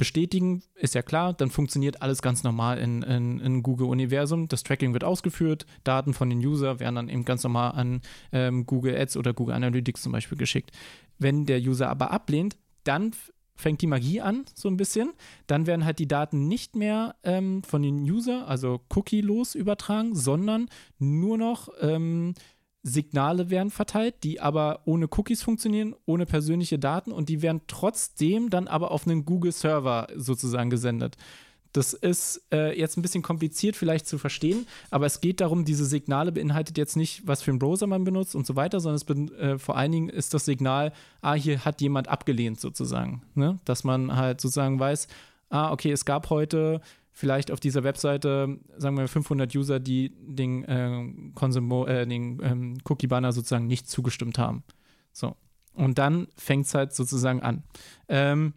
bestätigen, 0.00 0.62
ist 0.76 0.94
ja 0.94 1.02
klar, 1.02 1.34
dann 1.34 1.50
funktioniert 1.50 2.00
alles 2.00 2.22
ganz 2.22 2.42
normal 2.42 2.78
in, 2.78 3.02
in, 3.02 3.38
in 3.38 3.62
Google-Universum. 3.62 4.48
Das 4.48 4.62
Tracking 4.62 4.94
wird 4.94 5.04
ausgeführt, 5.04 5.66
Daten 5.84 6.14
von 6.14 6.30
den 6.30 6.38
User 6.38 6.80
werden 6.80 6.94
dann 6.94 7.08
eben 7.10 7.26
ganz 7.26 7.42
normal 7.42 7.72
an 7.72 8.00
ähm, 8.32 8.64
Google 8.64 8.96
Ads 8.96 9.18
oder 9.18 9.34
Google 9.34 9.54
Analytics 9.54 10.00
zum 10.00 10.12
Beispiel 10.12 10.38
geschickt. 10.38 10.70
Wenn 11.18 11.44
der 11.44 11.60
User 11.60 11.90
aber 11.90 12.12
ablehnt, 12.12 12.56
dann 12.84 13.10
fängt 13.56 13.82
die 13.82 13.86
Magie 13.86 14.22
an, 14.22 14.46
so 14.54 14.68
ein 14.68 14.78
bisschen. 14.78 15.12
Dann 15.46 15.66
werden 15.66 15.84
halt 15.84 15.98
die 15.98 16.08
Daten 16.08 16.48
nicht 16.48 16.76
mehr 16.76 17.14
ähm, 17.22 17.62
von 17.62 17.82
den 17.82 18.00
User, 18.00 18.48
also 18.48 18.80
cookie-los 18.94 19.54
übertragen, 19.54 20.14
sondern 20.14 20.70
nur 20.98 21.36
noch 21.36 21.68
ähm, 21.78 22.32
Signale 22.82 23.50
werden 23.50 23.70
verteilt, 23.70 24.16
die 24.22 24.40
aber 24.40 24.80
ohne 24.86 25.06
Cookies 25.06 25.42
funktionieren, 25.42 25.94
ohne 26.06 26.26
persönliche 26.26 26.78
Daten 26.78 27.12
und 27.12 27.28
die 27.28 27.42
werden 27.42 27.60
trotzdem 27.66 28.48
dann 28.48 28.68
aber 28.68 28.90
auf 28.90 29.06
einen 29.06 29.24
Google-Server 29.24 30.08
sozusagen 30.16 30.70
gesendet. 30.70 31.16
Das 31.72 31.92
ist 31.92 32.42
äh, 32.52 32.76
jetzt 32.76 32.96
ein 32.96 33.02
bisschen 33.02 33.22
kompliziert 33.22 33.76
vielleicht 33.76 34.06
zu 34.08 34.18
verstehen, 34.18 34.66
aber 34.90 35.06
es 35.06 35.20
geht 35.20 35.40
darum, 35.40 35.64
diese 35.64 35.84
Signale 35.84 36.32
beinhaltet 36.32 36.76
jetzt 36.78 36.96
nicht, 36.96 37.26
was 37.26 37.42
für 37.42 37.52
einen 37.52 37.60
Browser 37.60 37.86
man 37.86 38.02
benutzt 38.02 38.34
und 38.34 38.46
so 38.46 38.56
weiter, 38.56 38.80
sondern 38.80 38.96
es 38.96 39.38
äh, 39.38 39.58
vor 39.58 39.76
allen 39.76 39.92
Dingen 39.92 40.08
ist 40.08 40.34
das 40.34 40.44
Signal, 40.44 40.92
ah, 41.20 41.34
hier 41.34 41.64
hat 41.64 41.80
jemand 41.80 42.08
abgelehnt 42.08 42.60
sozusagen. 42.60 43.22
Ne? 43.34 43.60
Dass 43.64 43.84
man 43.84 44.16
halt 44.16 44.40
sozusagen 44.40 44.80
weiß, 44.80 45.06
ah, 45.50 45.70
okay, 45.70 45.92
es 45.92 46.04
gab 46.04 46.30
heute 46.30 46.80
vielleicht 47.12 47.50
auf 47.50 47.60
dieser 47.60 47.84
Webseite, 47.84 48.58
sagen 48.76 48.96
wir 48.96 49.08
500 49.08 49.54
User, 49.54 49.80
die 49.80 50.12
den, 50.18 50.64
äh, 50.64 51.00
äh, 51.00 52.06
den 52.06 52.40
ähm, 52.42 52.78
Cookie-Banner 52.84 53.32
sozusagen 53.32 53.66
nicht 53.66 53.88
zugestimmt 53.88 54.38
haben. 54.38 54.62
So. 55.12 55.36
Und 55.74 55.98
dann 55.98 56.28
fängt 56.36 56.66
es 56.66 56.74
halt 56.74 56.94
sozusagen 56.94 57.42
an. 57.42 57.62
Ähm, 58.08 58.54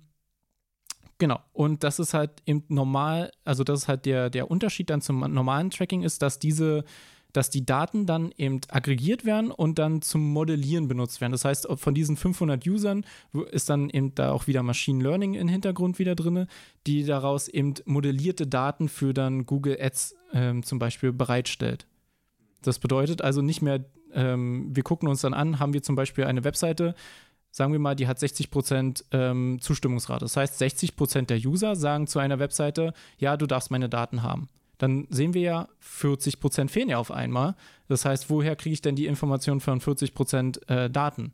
genau. 1.18 1.40
Und 1.52 1.84
das 1.84 2.00
ist 2.00 2.14
halt 2.14 2.32
eben 2.46 2.64
normal, 2.70 3.32
also 3.44 3.64
das 3.64 3.84
ist 3.84 3.88
halt 3.88 4.06
der, 4.06 4.30
der 4.30 4.50
Unterschied 4.50 4.90
dann 4.90 5.02
zum 5.02 5.20
normalen 5.20 5.70
Tracking 5.70 6.04
ist, 6.04 6.22
dass 6.22 6.40
diese 6.40 6.84
dass 7.34 7.50
die 7.50 7.66
Daten 7.66 8.06
dann 8.06 8.32
eben 8.38 8.62
aggregiert 8.70 9.26
werden 9.26 9.52
und 9.52 9.80
dann 9.80 10.02
zum 10.02 10.32
Modellieren 10.32 10.88
benutzt 10.88 11.20
werden. 11.20 11.32
Das 11.32 11.44
heißt, 11.44 11.68
von 11.76 11.94
diesen 11.94 12.16
500 12.16 12.66
Usern 12.66 13.06
ist 13.52 13.70
dann 13.70 13.90
eben 13.90 14.16
da 14.16 14.32
auch 14.32 14.48
wieder 14.48 14.64
Machine 14.64 15.04
Learning 15.04 15.34
im 15.34 15.48
Hintergrund 15.48 16.00
wieder 16.00 16.16
drin, 16.16 16.48
die 16.88 17.04
daraus 17.04 17.48
eben 17.48 17.74
modellierte 17.86 18.48
Daten 18.48 18.88
für 18.88 19.14
dann 19.14 19.46
Google 19.46 19.78
Ads 19.82 20.16
ähm, 20.32 20.64
zum 20.64 20.80
Beispiel 20.80 21.12
bereitstellt. 21.12 21.88
Das 22.62 22.80
bedeutet 22.80 23.22
also 23.22 23.42
nicht 23.42 23.62
mehr, 23.62 23.84
ähm, 24.14 24.70
wir 24.74 24.84
gucken 24.84 25.10
uns 25.10 25.22
dann 25.22 25.34
an, 25.34 25.60
haben 25.60 25.74
wir 25.74 25.84
zum 25.84 25.96
Beispiel 25.96 26.26
eine 26.26 26.44
Webseite, 26.44 26.96
sagen 27.52 27.72
wir 27.72 27.80
mal, 27.80 27.96
die 27.96 28.08
hat 28.08 28.20
60% 28.20 29.06
ähm, 29.12 29.60
Zustimmungsrate. 29.60 30.26
Das 30.26 30.38
heißt, 30.38 30.62
60% 30.62 31.26
der 31.26 31.38
User 31.38 31.76
sagen 31.76 32.08
zu 32.08 32.20
einer 32.20 32.40
Webseite, 32.40 32.94
ja, 33.18 33.38
du 33.38 33.48
darfst 33.48 33.70
meine 33.70 33.90
Daten 33.90 34.24
haben. 34.24 34.50
Dann 34.78 35.08
sehen 35.10 35.34
wir 35.34 35.42
ja, 35.42 35.68
40 35.80 36.40
Prozent 36.40 36.72
fehlen 36.72 36.90
ja 36.90 36.98
auf 36.98 37.12
einmal. 37.12 37.56
Das 37.88 38.06
heißt, 38.06 38.30
woher 38.30 38.56
kriege 38.56 38.74
ich 38.74 38.82
denn 38.82 38.96
die 38.96 39.06
Information 39.06 39.60
von 39.60 39.80
40 39.80 40.14
Prozent 40.14 40.70
äh, 40.70 40.90
Daten? 40.90 41.34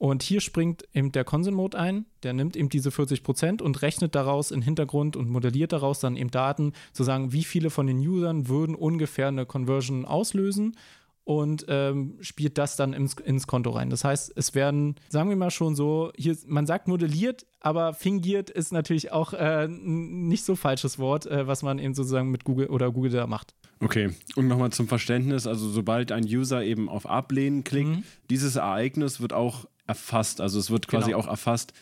Und 0.00 0.22
hier 0.22 0.40
springt 0.40 0.84
eben 0.94 1.12
der 1.12 1.24
Consent 1.24 1.54
Mode 1.54 1.78
ein, 1.78 2.06
der 2.22 2.32
nimmt 2.32 2.56
eben 2.56 2.70
diese 2.70 2.90
40 2.90 3.22
Prozent 3.22 3.60
und 3.60 3.82
rechnet 3.82 4.14
daraus 4.14 4.50
im 4.50 4.62
Hintergrund 4.62 5.14
und 5.14 5.28
modelliert 5.28 5.72
daraus 5.72 6.00
dann 6.00 6.16
eben 6.16 6.30
Daten, 6.30 6.72
zu 6.94 7.04
sagen, 7.04 7.34
wie 7.34 7.44
viele 7.44 7.68
von 7.68 7.86
den 7.86 7.98
Usern 7.98 8.48
würden 8.48 8.74
ungefähr 8.74 9.28
eine 9.28 9.44
Conversion 9.44 10.06
auslösen 10.06 10.74
und 11.24 11.66
ähm, 11.68 12.16
spielt 12.20 12.58
das 12.58 12.76
dann 12.76 12.92
ins, 12.92 13.14
ins 13.14 13.46
Konto 13.46 13.70
rein. 13.70 13.90
Das 13.90 14.04
heißt, 14.04 14.32
es 14.34 14.54
werden, 14.54 14.96
sagen 15.08 15.28
wir 15.28 15.36
mal 15.36 15.50
schon 15.50 15.76
so, 15.76 16.12
hier, 16.16 16.36
man 16.46 16.66
sagt 16.66 16.88
modelliert, 16.88 17.46
aber 17.60 17.94
fingiert 17.94 18.50
ist 18.50 18.72
natürlich 18.72 19.12
auch 19.12 19.32
äh, 19.32 19.68
nicht 19.68 20.44
so 20.44 20.56
falsches 20.56 20.98
Wort, 20.98 21.26
äh, 21.26 21.46
was 21.46 21.62
man 21.62 21.78
eben 21.78 21.94
sozusagen 21.94 22.30
mit 22.30 22.44
Google 22.44 22.66
oder 22.66 22.90
Google 22.90 23.12
da 23.12 23.26
macht. 23.26 23.54
Okay, 23.80 24.10
und 24.36 24.48
nochmal 24.48 24.72
zum 24.72 24.88
Verständnis, 24.88 25.46
also 25.46 25.68
sobald 25.68 26.12
ein 26.12 26.24
User 26.24 26.62
eben 26.62 26.88
auf 26.88 27.06
Ablehnen 27.08 27.64
klickt, 27.64 27.88
mhm. 27.88 28.04
dieses 28.28 28.56
Ereignis 28.56 29.20
wird 29.20 29.32
auch 29.32 29.66
erfasst. 29.86 30.40
Also 30.40 30.58
es 30.58 30.70
wird 30.70 30.88
quasi 30.88 31.10
genau. 31.10 31.18
auch 31.18 31.26
erfasst, 31.26 31.72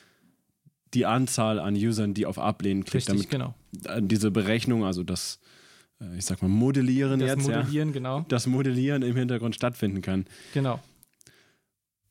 die 0.94 1.06
Anzahl 1.06 1.58
an 1.58 1.74
Usern, 1.74 2.14
die 2.14 2.26
auf 2.26 2.38
Ablehnen 2.38 2.84
klickt. 2.84 3.10
Richtig, 3.10 3.28
genau. 3.28 3.54
Diese 4.00 4.30
Berechnung, 4.30 4.84
also 4.84 5.02
das, 5.02 5.38
ich 6.16 6.24
sag 6.24 6.42
mal, 6.42 6.48
Modellieren 6.48 7.20
das 7.20 7.30
jetzt. 7.30 7.42
Modellieren, 7.48 7.88
ja, 7.88 7.94
genau. 7.94 8.24
Das 8.28 8.46
Modellieren 8.46 9.02
im 9.02 9.16
Hintergrund 9.16 9.54
stattfinden 9.54 10.00
kann. 10.02 10.26
Genau. 10.54 10.80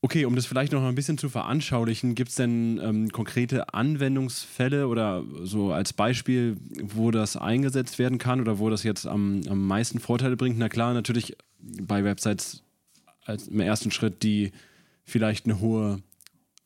Okay, 0.00 0.26
um 0.26 0.36
das 0.36 0.46
vielleicht 0.46 0.72
noch 0.72 0.84
ein 0.84 0.94
bisschen 0.94 1.18
zu 1.18 1.28
veranschaulichen, 1.28 2.14
gibt 2.14 2.30
es 2.30 2.36
denn 2.36 2.80
ähm, 2.80 3.08
konkrete 3.08 3.74
Anwendungsfälle 3.74 4.86
oder 4.86 5.24
so 5.42 5.72
als 5.72 5.92
Beispiel, 5.92 6.56
wo 6.82 7.10
das 7.10 7.36
eingesetzt 7.36 7.98
werden 7.98 8.18
kann 8.18 8.40
oder 8.40 8.60
wo 8.60 8.70
das 8.70 8.84
jetzt 8.84 9.06
am, 9.08 9.40
am 9.48 9.66
meisten 9.66 9.98
Vorteile 9.98 10.36
bringt? 10.36 10.56
Na 10.56 10.68
klar, 10.68 10.94
natürlich 10.94 11.36
bei 11.58 12.04
Websites 12.04 12.62
als 13.24 13.48
im 13.48 13.58
ersten 13.58 13.90
Schritt, 13.90 14.22
die 14.22 14.52
vielleicht 15.02 15.46
eine 15.46 15.58
hohe 15.58 16.00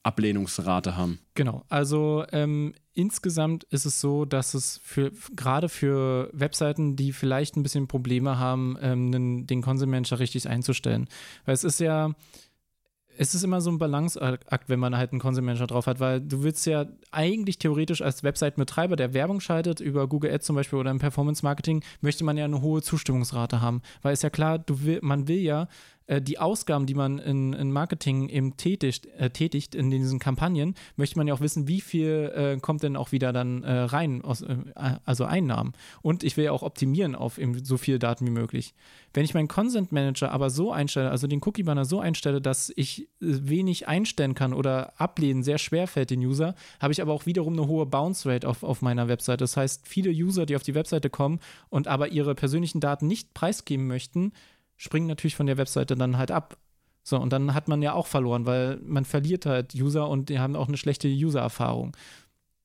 Ablehnungsrate 0.02 0.96
haben. 0.96 1.20
Genau, 1.34 1.64
also 1.68 2.24
ähm, 2.32 2.74
insgesamt 2.94 3.64
ist 3.64 3.84
es 3.86 4.00
so, 4.00 4.24
dass 4.24 4.54
es 4.54 4.80
für 4.82 5.12
gerade 5.36 5.68
für 5.68 6.30
Webseiten, 6.32 6.96
die 6.96 7.12
vielleicht 7.12 7.56
ein 7.56 7.62
bisschen 7.62 7.88
Probleme 7.88 8.38
haben, 8.38 8.76
ähm, 8.80 9.12
den, 9.12 9.46
den 9.46 9.62
Consent 9.62 9.90
richtig 10.18 10.48
einzustellen. 10.48 11.08
Weil 11.44 11.54
es 11.54 11.64
ist 11.64 11.80
ja, 11.80 12.12
es 13.16 13.34
ist 13.34 13.44
immer 13.44 13.60
so 13.60 13.70
ein 13.70 13.78
Balanceakt, 13.78 14.68
wenn 14.68 14.80
man 14.80 14.96
halt 14.96 15.12
einen 15.12 15.20
Manager 15.44 15.66
drauf 15.66 15.86
hat, 15.86 16.00
weil 16.00 16.20
du 16.20 16.42
willst 16.42 16.66
ja 16.66 16.86
eigentlich 17.10 17.58
theoretisch 17.58 18.02
als 18.02 18.22
Website-Betreiber, 18.22 18.96
der 18.96 19.14
Werbung 19.14 19.40
schaltet, 19.40 19.80
über 19.80 20.08
Google 20.08 20.32
Ads 20.32 20.46
zum 20.46 20.56
Beispiel 20.56 20.78
oder 20.78 20.90
im 20.90 20.98
Performance 20.98 21.44
Marketing, 21.44 21.82
möchte 22.00 22.24
man 22.24 22.36
ja 22.36 22.44
eine 22.44 22.62
hohe 22.62 22.82
Zustimmungsrate 22.82 23.60
haben. 23.60 23.82
Weil 24.00 24.14
es 24.14 24.22
ja 24.22 24.30
klar, 24.30 24.64
will, 24.66 24.98
man 25.02 25.28
will 25.28 25.40
ja 25.40 25.68
die 26.08 26.38
Ausgaben, 26.38 26.86
die 26.86 26.94
man 26.94 27.18
in, 27.18 27.52
in 27.52 27.72
Marketing 27.72 28.28
eben 28.28 28.56
tätigt, 28.56 29.06
äh, 29.18 29.30
tätigt, 29.30 29.74
in 29.74 29.90
diesen 29.90 30.18
Kampagnen, 30.18 30.74
möchte 30.96 31.18
man 31.18 31.26
ja 31.26 31.34
auch 31.34 31.40
wissen, 31.40 31.68
wie 31.68 31.80
viel 31.80 32.32
äh, 32.34 32.58
kommt 32.60 32.82
denn 32.82 32.96
auch 32.96 33.12
wieder 33.12 33.32
dann 33.32 33.62
äh, 33.62 33.72
rein, 33.72 34.22
aus, 34.22 34.42
äh, 34.42 34.56
also 35.04 35.24
Einnahmen. 35.24 35.72
Und 36.02 36.24
ich 36.24 36.36
will 36.36 36.44
ja 36.44 36.52
auch 36.52 36.62
optimieren 36.62 37.14
auf 37.14 37.38
eben 37.38 37.64
so 37.64 37.76
viele 37.76 37.98
Daten 37.98 38.26
wie 38.26 38.30
möglich. 38.30 38.74
Wenn 39.14 39.24
ich 39.24 39.34
meinen 39.34 39.48
Consent 39.48 39.92
Manager 39.92 40.32
aber 40.32 40.50
so 40.50 40.72
einstelle, 40.72 41.10
also 41.10 41.26
den 41.26 41.40
Cookie 41.44 41.64
Banner 41.64 41.84
so 41.84 42.00
einstelle, 42.00 42.40
dass 42.40 42.72
ich 42.74 43.08
wenig 43.20 43.86
einstellen 43.88 44.34
kann 44.34 44.54
oder 44.54 44.98
ablehnen 45.00 45.42
sehr 45.42 45.58
schwer 45.58 45.86
fällt 45.86 46.10
den 46.10 46.20
User, 46.20 46.54
habe 46.80 46.92
ich 46.92 47.02
aber 47.02 47.12
auch 47.12 47.26
wiederum 47.26 47.52
eine 47.52 47.66
hohe 47.66 47.86
Bounce 47.86 48.28
Rate 48.28 48.48
auf, 48.48 48.62
auf 48.62 48.82
meiner 48.82 49.08
Webseite. 49.08 49.44
Das 49.44 49.56
heißt, 49.56 49.86
viele 49.86 50.10
User, 50.10 50.46
die 50.46 50.56
auf 50.56 50.62
die 50.62 50.74
Webseite 50.74 51.10
kommen 51.10 51.40
und 51.68 51.88
aber 51.88 52.08
ihre 52.08 52.34
persönlichen 52.34 52.80
Daten 52.80 53.06
nicht 53.06 53.34
preisgeben 53.34 53.86
möchten, 53.86 54.32
springen 54.76 55.06
natürlich 55.06 55.36
von 55.36 55.46
der 55.46 55.58
Webseite 55.58 55.96
dann 55.96 56.18
halt 56.18 56.30
ab. 56.30 56.56
So, 57.02 57.18
und 57.18 57.32
dann 57.32 57.54
hat 57.54 57.68
man 57.68 57.82
ja 57.82 57.94
auch 57.94 58.06
verloren, 58.06 58.46
weil 58.46 58.78
man 58.84 59.04
verliert 59.04 59.46
halt 59.46 59.74
User 59.74 60.08
und 60.08 60.28
die 60.28 60.38
haben 60.38 60.54
auch 60.54 60.68
eine 60.68 60.76
schlechte 60.76 61.08
User-Erfahrung. 61.08 61.96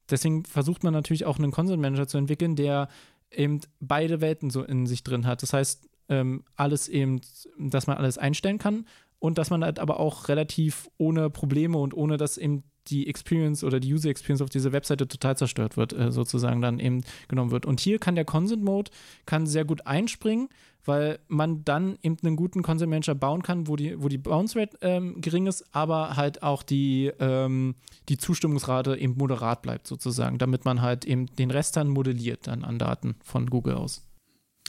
Deswegen 0.09 0.45
versucht 0.45 0.83
man 0.83 0.93
natürlich 0.93 1.25
auch 1.25 1.37
einen 1.37 1.51
Consent 1.51 1.81
Manager 1.81 2.07
zu 2.07 2.17
entwickeln, 2.17 2.55
der 2.55 2.87
eben 3.31 3.59
beide 3.79 4.21
Welten 4.21 4.49
so 4.49 4.63
in 4.63 4.85
sich 4.85 5.03
drin 5.03 5.25
hat. 5.25 5.41
Das 5.41 5.53
heißt, 5.53 5.89
ähm, 6.09 6.43
alles 6.55 6.87
eben, 6.87 7.19
dass 7.57 7.87
man 7.87 7.97
alles 7.97 8.17
einstellen 8.17 8.57
kann 8.57 8.85
und 9.19 9.37
dass 9.37 9.49
man 9.49 9.63
halt 9.63 9.79
aber 9.79 9.99
auch 9.99 10.29
relativ 10.29 10.89
ohne 10.97 11.29
Probleme 11.29 11.77
und 11.77 11.93
ohne 11.93 12.17
dass 12.17 12.37
eben 12.37 12.63
die 12.87 13.07
Experience 13.07 13.63
oder 13.63 13.79
die 13.79 13.93
User 13.93 14.09
Experience 14.09 14.41
auf 14.41 14.49
dieser 14.49 14.71
Webseite 14.71 15.07
total 15.07 15.37
zerstört 15.37 15.77
wird, 15.77 15.93
äh, 15.93 16.11
sozusagen 16.11 16.61
dann 16.61 16.79
eben 16.79 17.03
genommen 17.27 17.51
wird. 17.51 17.65
Und 17.65 17.79
hier 17.79 17.99
kann 17.99 18.15
der 18.15 18.25
Consent 18.25 18.63
Mode 18.63 18.91
kann 19.25 19.47
sehr 19.47 19.65
gut 19.65 19.85
einspringen 19.85 20.49
weil 20.87 21.19
man 21.27 21.65
dann 21.65 21.97
eben 22.01 22.17
einen 22.23 22.35
guten 22.35 22.63
Consent 22.63 22.89
Manager 22.89 23.13
bauen 23.13 23.43
kann, 23.43 23.67
wo 23.67 23.75
die, 23.75 24.01
wo 24.01 24.07
die 24.07 24.17
Bounce 24.17 24.57
Rate 24.57 24.77
ähm, 24.81 25.19
gering 25.21 25.45
ist, 25.45 25.65
aber 25.73 26.15
halt 26.15 26.43
auch 26.43 26.63
die, 26.63 27.11
ähm, 27.19 27.75
die 28.09 28.17
Zustimmungsrate 28.17 28.97
eben 28.97 29.15
moderat 29.17 29.61
bleibt, 29.61 29.85
sozusagen, 29.85 30.37
damit 30.37 30.65
man 30.65 30.81
halt 30.81 31.05
eben 31.05 31.27
den 31.35 31.51
Rest 31.51 31.75
dann 31.75 31.89
modelliert 31.89 32.47
dann 32.47 32.63
an 32.63 32.79
Daten 32.79 33.15
von 33.21 33.47
Google 33.47 33.75
aus. 33.75 34.07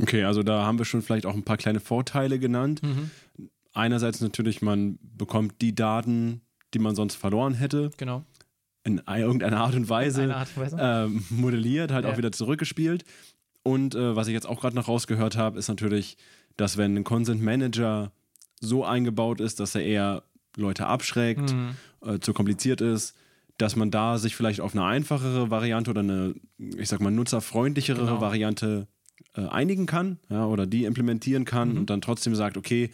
Okay, 0.00 0.24
also 0.24 0.42
da 0.42 0.64
haben 0.64 0.78
wir 0.78 0.84
schon 0.84 1.02
vielleicht 1.02 1.26
auch 1.26 1.34
ein 1.34 1.44
paar 1.44 1.56
kleine 1.56 1.80
Vorteile 1.80 2.38
genannt. 2.38 2.82
Mhm. 2.82 3.10
Einerseits 3.72 4.20
natürlich, 4.20 4.60
man 4.60 4.98
bekommt 5.02 5.60
die 5.60 5.74
Daten, 5.74 6.40
die 6.74 6.78
man 6.78 6.94
sonst 6.94 7.14
verloren 7.16 7.54
hätte. 7.54 7.90
Genau 7.96 8.24
in 8.84 9.02
irgendeiner 9.06 9.60
Art 9.60 9.74
und 9.74 9.88
Weise, 9.88 10.34
Art 10.34 10.48
und 10.56 10.62
Weise. 10.62 10.76
Ähm, 10.80 11.24
modelliert, 11.28 11.92
halt 11.92 12.04
ja. 12.04 12.12
auch 12.12 12.16
wieder 12.16 12.32
zurückgespielt. 12.32 13.04
Und 13.62 13.94
äh, 13.94 14.16
was 14.16 14.28
ich 14.28 14.34
jetzt 14.34 14.48
auch 14.48 14.60
gerade 14.60 14.74
noch 14.74 14.88
rausgehört 14.88 15.36
habe, 15.36 15.58
ist 15.58 15.68
natürlich, 15.68 16.16
dass 16.56 16.76
wenn 16.76 16.96
ein 16.96 17.04
Consent 17.04 17.42
Manager 17.42 18.12
so 18.60 18.84
eingebaut 18.84 19.40
ist, 19.40 19.60
dass 19.60 19.74
er 19.74 19.82
eher 19.82 20.22
Leute 20.56 20.86
abschreckt, 20.86 21.52
mhm. 21.52 21.76
äh, 22.04 22.18
zu 22.18 22.32
kompliziert 22.32 22.80
ist, 22.80 23.14
dass 23.58 23.76
man 23.76 23.90
da 23.90 24.18
sich 24.18 24.34
vielleicht 24.34 24.60
auf 24.60 24.74
eine 24.74 24.84
einfachere 24.84 25.50
Variante 25.50 25.90
oder 25.90 26.00
eine, 26.00 26.34
ich 26.56 26.88
sag 26.88 27.00
mal, 27.00 27.10
nutzerfreundlichere 27.10 27.98
genau. 27.98 28.20
Variante 28.20 28.86
äh, 29.34 29.46
einigen 29.46 29.86
kann 29.86 30.18
ja, 30.30 30.46
oder 30.46 30.66
die 30.66 30.84
implementieren 30.84 31.44
kann 31.44 31.72
mhm. 31.72 31.78
und 31.78 31.90
dann 31.90 32.00
trotzdem 32.00 32.34
sagt, 32.34 32.56
okay, 32.56 32.90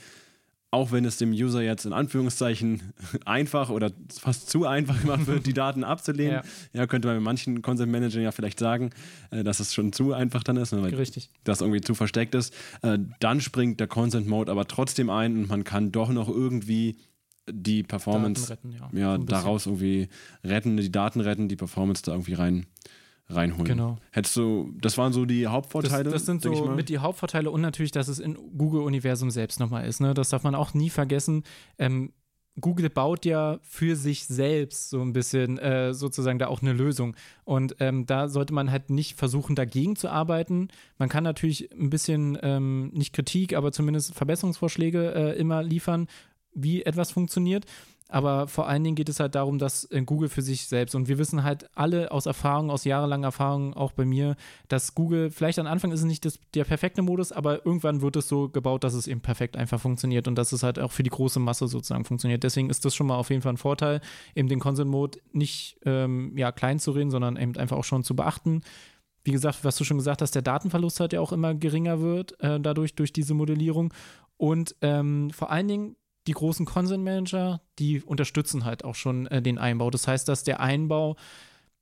auch 0.75 0.93
wenn 0.93 1.04
es 1.04 1.16
dem 1.16 1.31
User 1.31 1.62
jetzt 1.62 1.87
in 1.87 1.93
Anführungszeichen 1.93 2.93
einfach 3.25 3.71
oder 3.71 3.93
fast 4.11 4.50
zu 4.50 4.66
einfach 4.66 5.00
gemacht 5.00 5.26
wird, 5.26 5.47
die 5.47 5.54
Daten 5.54 5.85
abzulehnen. 5.85 6.43
Ja. 6.73 6.81
ja, 6.81 6.87
könnte 6.87 7.09
man 7.09 7.16
mit 7.16 7.25
manchen 7.25 7.62
Consent 7.62 7.90
Managern 7.90 8.23
ja 8.23 8.33
vielleicht 8.33 8.59
sagen, 8.59 8.90
äh, 9.31 9.45
dass 9.45 9.61
es 9.61 9.73
schon 9.73 9.93
zu 9.93 10.12
einfach 10.12 10.43
dann 10.43 10.57
ist, 10.57 10.73
ne, 10.73 10.83
weil 10.83 10.95
Richtig. 10.95 11.31
das 11.45 11.61
irgendwie 11.61 11.81
zu 11.81 11.95
versteckt 11.95 12.35
ist. 12.35 12.52
Äh, 12.83 12.99
dann 13.21 13.40
springt 13.40 13.78
der 13.81 13.87
Consent 13.87 14.26
Mode 14.26 14.50
aber 14.50 14.66
trotzdem 14.66 15.11
ein 15.11 15.37
und 15.37 15.49
man 15.49 15.64
kann 15.64 15.93
doch 15.93 16.11
noch 16.11 16.28
irgendwie 16.28 16.97
die 17.50 17.83
Performance 17.83 18.50
retten, 18.50 18.73
ja, 18.73 18.90
ja 18.93 19.19
daraus 19.19 19.66
irgendwie 19.66 20.09
retten, 20.43 20.76
die 20.76 20.90
Daten 20.90 21.21
retten, 21.21 21.49
die 21.49 21.57
Performance 21.57 22.02
da 22.02 22.12
irgendwie 22.12 22.35
rein 22.35 22.66
reinholen. 23.28 23.64
Genau. 23.64 23.99
Hättest 24.11 24.37
du, 24.37 24.73
das 24.81 24.99
waren 24.99 25.12
so 25.12 25.25
die 25.25 25.47
Hauptvorteile? 25.47 26.04
Das, 26.04 26.12
das 26.12 26.26
sind 26.26 26.43
so 26.43 26.66
mit 26.66 26.88
die 26.88 26.99
Hauptvorteile 26.99 27.50
und 27.50 27.61
natürlich, 27.61 27.93
dass 27.93 28.09
es 28.09 28.19
in 28.19 28.35
Google-Universum 28.57 29.31
selbst 29.31 29.61
nochmal 29.61 29.87
ist. 29.87 30.00
Ne? 30.00 30.14
Das 30.14 30.28
darf 30.28 30.43
man 30.43 30.54
auch 30.54 30.75
nie 30.75 30.90
vergessen. 30.90 31.45
Ähm, 31.78 32.12
Google 32.61 32.88
baut 32.88 33.25
ja 33.25 33.59
für 33.62 33.97
sich 33.97 34.26
selbst 34.26 34.90
so 34.90 35.00
ein 35.00 35.12
bisschen 35.12 35.59
äh, 35.59 35.93
sozusagen 35.93 36.38
da 36.38 36.47
auch 36.47 36.62
eine 36.62 36.73
Lösung. 36.73 37.16
Und 37.45 37.76
ähm, 37.81 38.07
da 38.07 38.28
sollte 38.28 38.54
man 38.54 38.71
halt 38.71 38.90
nicht 38.90 39.19
versuchen, 39.19 39.57
dagegen 39.57 39.97
zu 39.97 40.09
arbeiten. 40.09 40.69
Man 40.99 41.09
kann 41.09 41.25
natürlich 41.25 41.73
ein 41.73 41.90
bisschen, 41.90 42.38
ähm, 42.43 42.90
nicht 42.95 43.12
Kritik, 43.12 43.57
aber 43.57 43.73
zumindest 43.73 44.14
Verbesserungsvorschläge 44.14 45.14
äh, 45.14 45.38
immer 45.38 45.62
liefern, 45.64 46.07
wie 46.54 46.85
etwas 46.85 47.11
funktioniert. 47.11 47.66
Aber 48.14 48.47
vor 48.47 48.68
allen 48.68 48.85
Dingen 48.85 48.94
geht 48.94 49.09
es 49.09 49.18
halt 49.18 49.35
darum, 49.35 49.59
dass 49.59 49.90
äh, 49.90 50.00
Google 50.02 50.28
für 50.28 50.40
sich 50.40 50.68
selbst, 50.68 50.94
und 50.94 51.09
wir 51.09 51.18
wissen 51.18 51.42
halt 51.42 51.68
alle 51.75 52.12
aus 52.12 52.26
Erfahrung, 52.26 52.71
aus 52.71 52.85
jahrelanger 52.85 53.26
Erfahrung, 53.26 53.75
auch 53.75 53.90
bei 53.90 54.04
mir, 54.04 54.37
dass 54.68 54.94
Google, 54.94 55.33
vielleicht 55.33 55.59
am 55.59 55.66
Anfang 55.66 55.90
ist 55.90 55.99
es 55.99 56.06
nicht 56.06 56.25
das, 56.25 56.38
der 56.54 56.62
perfekte 56.62 57.02
Modus, 57.02 57.33
aber 57.33 57.66
irgendwann 57.66 58.02
wird 58.02 58.14
es 58.14 58.28
so 58.28 58.49
gebaut, 58.49 58.85
dass 58.85 58.94
es 58.94 59.09
eben 59.09 59.21
perfekt 59.21 59.56
einfach 59.56 59.80
funktioniert 59.80 60.28
und 60.28 60.37
dass 60.37 60.52
es 60.52 60.62
halt 60.62 60.78
auch 60.78 60.92
für 60.92 61.02
die 61.02 61.11
große 61.11 61.40
Masse 61.40 61.66
sozusagen 61.66 62.04
funktioniert. 62.04 62.44
Deswegen 62.44 62.71
ist 62.71 62.85
das 62.85 62.94
schon 62.94 63.09
mal 63.09 63.16
auf 63.16 63.30
jeden 63.30 63.42
Fall 63.42 63.54
ein 63.54 63.56
Vorteil, 63.56 64.00
eben 64.37 64.47
den 64.47 64.61
Consent-Mode 64.61 65.18
nicht 65.33 65.80
ähm, 65.85 66.38
ja, 66.38 66.52
klein 66.52 66.78
zu 66.78 66.92
reden, 66.92 67.11
sondern 67.11 67.37
eben 67.37 67.56
einfach 67.56 67.76
auch 67.76 67.85
schon 67.85 68.04
zu 68.04 68.14
beachten 68.14 68.62
wie 69.26 69.33
gesagt, 69.33 69.64
was 69.64 69.76
du 69.76 69.85
schon 69.85 69.97
gesagt 69.97 70.21
hast, 70.21 70.35
der 70.35 70.42
Datenverlust 70.42 71.00
halt 71.00 71.14
ja 71.14 71.21
auch 71.21 71.33
immer 71.33 71.54
geringer 71.54 72.02
wird, 72.02 72.38
äh, 72.40 72.61
dadurch, 72.61 72.94
durch 72.94 73.11
diese 73.11 73.33
Modellierung. 73.33 73.94
Und 74.37 74.76
ähm, 74.83 75.30
vor 75.30 75.50
allen 75.50 75.66
Dingen 75.66 75.97
die 76.26 76.33
großen 76.33 76.66
Consent 76.66 77.04
Manager, 77.04 77.61
die 77.78 78.02
unterstützen 78.02 78.64
halt 78.64 78.85
auch 78.85 78.95
schon 78.95 79.26
äh, 79.26 79.43
den 79.43 79.59
Einbau. 79.59 79.90
Das 79.90 80.09
heißt, 80.09 80.28
dass 80.28 80.45
der 80.45 80.61
Einbau, 80.61 81.16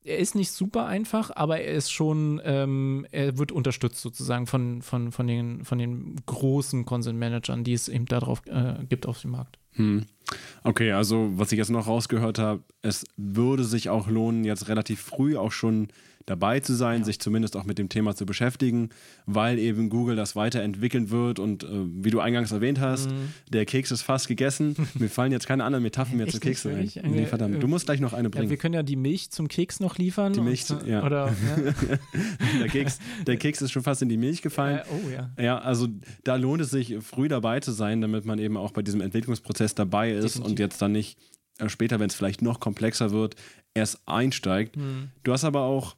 er 0.05 0.19
ist 0.19 0.35
nicht 0.35 0.51
super 0.51 0.87
einfach, 0.87 1.31
aber 1.35 1.61
er 1.61 1.75
ist 1.75 1.91
schon, 1.93 2.41
ähm, 2.45 3.07
er 3.13 3.39
wird 3.39 3.53
unterstützt 3.53 4.01
sozusagen 4.01 4.47
von, 4.47 4.83
von, 4.83 5.13
von, 5.13 5.27
den, 5.27 5.65
von 5.65 5.79
den 5.79 6.17
großen 6.27 6.85
Consent 6.85 7.19
Managern, 7.19 7.63
die 7.63 7.73
es 7.73 7.89
eben 7.89 8.07
darauf 8.07 8.45
äh, 8.47 8.85
gibt 8.89 9.07
auf 9.07 9.21
dem 9.21 9.33
Markt. 9.33 9.59
Hm. 9.73 10.05
Okay, 10.65 10.93
also 10.93 11.31
was 11.35 11.53
ich 11.53 11.59
jetzt 11.59 11.71
noch 11.71 11.87
rausgehört 11.87 12.39
habe, 12.39 12.63
es 12.83 13.05
würde 13.17 13.65
sich 13.65 13.91
auch 13.91 14.09
lohnen, 14.09 14.45
jetzt 14.45 14.69
relativ 14.69 15.01
früh 15.01 15.37
auch 15.37 15.53
schon 15.53 15.89
dabei 16.27 16.61
zu 16.61 16.75
sein, 16.75 17.01
ja. 17.01 17.05
sich 17.05 17.21
zumindest 17.21 17.57
auch 17.57 17.65
mit 17.65 17.79
dem 17.79 17.89
Thema 17.89 18.15
zu 18.15 18.27
beschäftigen, 18.27 18.91
weil 19.27 19.59
eben 19.59 19.91
Google 19.91 20.17
das 20.17 20.37
weiterentwickeln 20.37 21.11
wird 21.11 21.39
und 21.39 21.65
äh, 21.65 21.69
wie 21.71 22.11
du 22.11 22.21
eingangs 22.21 22.53
erwähnt 22.53 22.81
hast, 22.81 23.11
mhm. 23.11 23.33
der 23.51 23.65
Keks 23.67 23.91
ist 23.91 24.03
fast 24.03 24.29
gegessen. 24.29 24.77
Mir 24.95 25.09
fallen 25.09 25.33
jetzt 25.33 25.47
keine 25.47 25.65
anderen 25.65 25.83
Metaphern 25.83 26.17
mehr 26.17 26.29
zu 26.29 26.41
Keksen 26.41 26.75
ein. 26.75 26.91
Nee, 27.05 27.27
verdammt. 27.27 27.63
Du 27.63 27.69
musst 27.69 27.87
gleich 27.87 28.01
noch 28.01 28.13
eine 28.13 28.31
bringen. 28.31 28.45
Ja, 28.45 28.51
wir 28.51 28.57
können 28.57 28.75
ja 28.75 28.83
die 28.83 28.97
Milch 28.97 29.31
zum 29.31 29.49
Keks 29.49 29.81
noch 29.81 29.99
liefern. 29.99 30.33
Die 30.33 30.41
Milch, 30.41 30.71
und, 30.71 30.87
ja. 30.87 31.05
Oder, 31.05 31.29
ja. 31.29 31.99
der, 32.61 32.69
Keks, 32.69 32.99
der 33.27 33.37
Keks 33.37 33.63
ist 33.63 33.73
schon 33.73 33.83
fast 33.83 34.03
in 34.03 34.09
die 34.09 34.17
Milch 34.17 34.43
gefallen. 34.43 34.79
Äh, 34.79 34.83
oh 34.91 35.11
ja. 35.11 35.31
Ja, 35.43 35.59
also 35.59 35.89
da 36.25 36.37
lohnt 36.37 36.63
es 36.63 36.71
sich, 36.71 36.97
früh 37.01 37.29
dabei 37.29 37.61
zu 37.61 37.73
sein, 37.73 38.01
damit 38.01 38.25
man 38.25 38.39
eben 38.39 38.57
auch 38.57 38.73
bei 38.73 38.83
diesem 38.83 39.01
Entwicklungsprozess 39.01 39.75
dabei 39.75 40.13
ist 40.13 40.25
Definitiv. 40.25 40.51
und 40.51 40.59
jetzt 40.59 40.83
dann 40.83 40.93
nicht 40.93 41.19
äh, 41.59 41.69
später, 41.69 42.01
wenn 42.01 42.09
es 42.09 42.15
vielleicht 42.15 42.43
noch 42.43 42.61
komplexer 42.61 43.11
wird, 43.11 43.37
erst 43.75 44.01
einsteigt. 44.07 44.77
Mhm. 44.77 45.11
Du 45.23 45.33
hast 45.33 45.45
aber 45.45 45.63
auch 45.63 45.97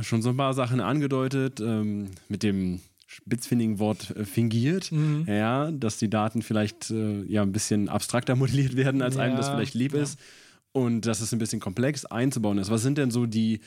schon 0.00 0.22
so 0.22 0.30
ein 0.30 0.36
paar 0.36 0.54
Sachen 0.54 0.80
angedeutet 0.80 1.60
ähm, 1.60 2.10
mit 2.28 2.42
dem 2.42 2.80
spitzfindigen 3.06 3.78
Wort 3.78 4.14
äh, 4.16 4.24
fingiert, 4.24 4.92
mhm. 4.92 5.24
ja, 5.26 5.70
dass 5.70 5.96
die 5.96 6.10
Daten 6.10 6.42
vielleicht 6.42 6.90
äh, 6.90 7.22
ja 7.24 7.42
ein 7.42 7.52
bisschen 7.52 7.88
abstrakter 7.88 8.36
modelliert 8.36 8.76
werden, 8.76 9.02
als 9.02 9.16
ja, 9.16 9.22
einem 9.22 9.36
das 9.36 9.48
vielleicht 9.48 9.74
lieb 9.74 9.94
ja. 9.94 10.02
ist 10.02 10.18
und 10.72 11.06
dass 11.06 11.20
es 11.20 11.32
ein 11.32 11.38
bisschen 11.38 11.60
komplex 11.60 12.04
einzubauen 12.04 12.58
ist. 12.58 12.70
Was 12.70 12.82
sind 12.82 12.98
denn 12.98 13.10
so 13.10 13.26
die 13.26 13.60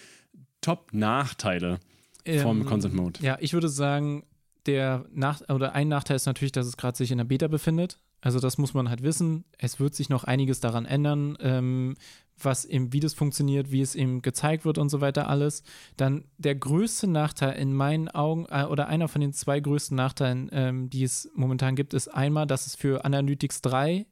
Top-Nachteile 0.61 1.79
ähm, 2.25 2.41
vom 2.41 2.65
Consent 2.65 2.93
Mode? 2.93 3.19
Ja, 3.21 3.37
ich 3.39 3.53
würde 3.53 3.69
sagen, 3.69 4.23
der 4.67 5.05
Nach 5.11 5.41
oder 5.49 5.73
ein 5.73 5.87
Nachteil 5.87 6.15
ist 6.15 6.27
natürlich, 6.27 6.51
dass 6.51 6.67
es 6.67 6.77
gerade 6.77 6.97
sich 6.97 7.11
in 7.11 7.17
der 7.17 7.25
Beta 7.25 7.47
befindet. 7.47 7.97
Also 8.21 8.39
das 8.39 8.59
muss 8.59 8.75
man 8.75 8.89
halt 8.89 9.01
wissen. 9.01 9.43
Es 9.57 9.79
wird 9.79 9.95
sich 9.95 10.09
noch 10.09 10.23
einiges 10.23 10.59
daran 10.59 10.85
ändern, 10.85 11.35
ähm, 11.41 11.95
was 12.45 12.65
eben, 12.65 12.93
wie 12.93 12.99
das 12.99 13.13
funktioniert, 13.13 13.71
wie 13.71 13.81
es 13.81 13.95
eben 13.95 14.21
gezeigt 14.21 14.65
wird 14.65 14.77
und 14.77 14.89
so 14.89 15.01
weiter 15.01 15.29
alles. 15.29 15.63
Dann 15.97 16.25
der 16.37 16.55
größte 16.55 17.07
Nachteil 17.07 17.53
in 17.53 17.73
meinen 17.73 18.07
Augen 18.09 18.45
äh, 18.49 18.65
oder 18.65 18.87
einer 18.87 19.07
von 19.07 19.21
den 19.21 19.33
zwei 19.33 19.59
größten 19.59 19.95
Nachteilen, 19.95 20.49
ähm, 20.51 20.89
die 20.89 21.03
es 21.03 21.29
momentan 21.35 21.75
gibt, 21.75 21.93
ist 21.93 22.07
einmal, 22.07 22.47
dass 22.47 22.67
es 22.67 22.75
für 22.75 23.05
Analytics 23.05 23.61
3 23.61 24.05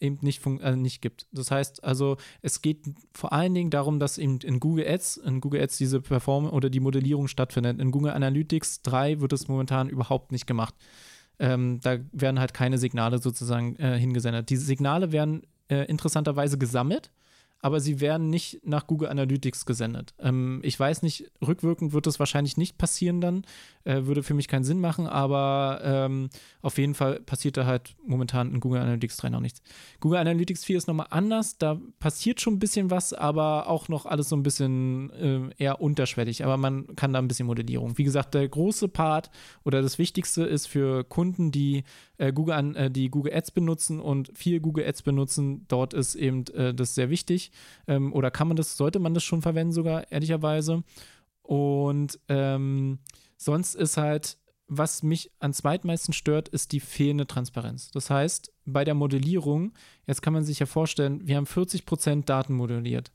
eben 0.00 0.18
nicht, 0.22 0.44
äh, 0.46 0.76
nicht 0.76 1.02
gibt. 1.02 1.26
Das 1.32 1.50
heißt 1.50 1.84
also, 1.84 2.16
es 2.42 2.62
geht 2.62 2.84
vor 3.12 3.32
allen 3.32 3.54
Dingen 3.54 3.70
darum, 3.70 3.98
dass 3.98 4.18
eben 4.18 4.38
in 4.40 4.60
Google 4.60 4.86
Ads, 4.86 5.18
in 5.18 5.40
Google 5.40 5.62
Ads 5.62 5.78
diese 5.78 6.00
Performance 6.00 6.54
oder 6.54 6.70
die 6.70 6.80
Modellierung 6.80 7.28
stattfindet. 7.28 7.80
In 7.80 7.90
Google 7.90 8.12
Analytics 8.12 8.82
3 8.82 9.20
wird 9.20 9.32
es 9.32 9.48
momentan 9.48 9.88
überhaupt 9.88 10.32
nicht 10.32 10.46
gemacht. 10.46 10.74
Ähm, 11.38 11.80
da 11.82 11.98
werden 12.12 12.40
halt 12.40 12.54
keine 12.54 12.78
Signale 12.78 13.18
sozusagen 13.18 13.76
äh, 13.76 13.98
hingesendet. 13.98 14.50
Diese 14.50 14.64
Signale 14.64 15.12
werden 15.12 15.42
äh, 15.68 15.84
interessanterweise 15.84 16.58
gesammelt 16.58 17.12
aber 17.60 17.80
sie 17.80 18.00
werden 18.00 18.30
nicht 18.30 18.60
nach 18.64 18.86
Google 18.86 19.08
Analytics 19.08 19.66
gesendet. 19.66 20.14
Ähm, 20.20 20.60
ich 20.62 20.78
weiß 20.78 21.02
nicht, 21.02 21.30
rückwirkend 21.46 21.92
wird 21.92 22.06
das 22.06 22.18
wahrscheinlich 22.18 22.56
nicht 22.56 22.78
passieren 22.78 23.20
dann, 23.20 23.44
äh, 23.84 24.04
würde 24.04 24.22
für 24.22 24.34
mich 24.34 24.48
keinen 24.48 24.64
Sinn 24.64 24.80
machen, 24.80 25.06
aber 25.06 25.80
ähm, 25.82 26.30
auf 26.62 26.78
jeden 26.78 26.94
Fall 26.94 27.20
passiert 27.20 27.56
da 27.56 27.66
halt 27.66 27.96
momentan 28.06 28.52
in 28.52 28.60
Google 28.60 28.80
Analytics 28.80 29.16
3 29.18 29.30
noch 29.30 29.40
nichts. 29.40 29.62
Google 30.00 30.18
Analytics 30.18 30.64
4 30.64 30.78
ist 30.78 30.88
nochmal 30.88 31.08
anders, 31.10 31.58
da 31.58 31.80
passiert 31.98 32.40
schon 32.40 32.54
ein 32.54 32.58
bisschen 32.58 32.90
was, 32.90 33.12
aber 33.12 33.68
auch 33.68 33.88
noch 33.88 34.06
alles 34.06 34.28
so 34.28 34.36
ein 34.36 34.42
bisschen 34.42 35.10
äh, 35.10 35.64
eher 35.64 35.80
unterschwellig, 35.80 36.44
aber 36.44 36.56
man 36.56 36.94
kann 36.94 37.12
da 37.12 37.18
ein 37.18 37.28
bisschen 37.28 37.46
Modellierung. 37.46 37.98
Wie 37.98 38.04
gesagt, 38.04 38.34
der 38.34 38.48
große 38.48 38.88
Part 38.88 39.30
oder 39.64 39.82
das 39.82 39.98
Wichtigste 39.98 40.44
ist 40.44 40.66
für 40.66 41.02
Kunden, 41.02 41.50
die 41.50 41.82
äh, 42.18 42.32
Google 42.32 42.54
an, 42.54 42.74
äh, 42.76 42.90
die 42.90 43.10
Google 43.10 43.34
Ads 43.34 43.50
benutzen 43.52 44.00
und 44.00 44.30
viel 44.36 44.60
Google 44.60 44.86
Ads 44.86 45.02
benutzen, 45.02 45.64
dort 45.68 45.94
ist 45.94 46.14
eben 46.14 46.44
äh, 46.54 46.74
das 46.74 46.94
sehr 46.94 47.10
wichtig. 47.10 47.47
Ähm, 47.86 48.12
oder 48.12 48.30
kann 48.30 48.48
man 48.48 48.56
das, 48.56 48.76
sollte 48.76 48.98
man 48.98 49.14
das 49.14 49.24
schon 49.24 49.42
verwenden, 49.42 49.72
sogar 49.72 50.10
ehrlicherweise. 50.10 50.82
Und 51.42 52.18
ähm, 52.28 52.98
sonst 53.36 53.74
ist 53.74 53.96
halt, 53.96 54.38
was 54.66 55.02
mich 55.02 55.30
an 55.40 55.54
zweitmeisten 55.54 56.12
stört, 56.12 56.48
ist 56.48 56.72
die 56.72 56.80
fehlende 56.80 57.26
Transparenz. 57.26 57.90
Das 57.90 58.10
heißt, 58.10 58.52
bei 58.66 58.84
der 58.84 58.94
Modellierung, 58.94 59.72
jetzt 60.06 60.20
kann 60.20 60.34
man 60.34 60.44
sich 60.44 60.58
ja 60.58 60.66
vorstellen, 60.66 61.26
wir 61.26 61.36
haben 61.36 61.46
40% 61.46 62.24
Daten 62.24 62.54
modelliert. 62.54 63.10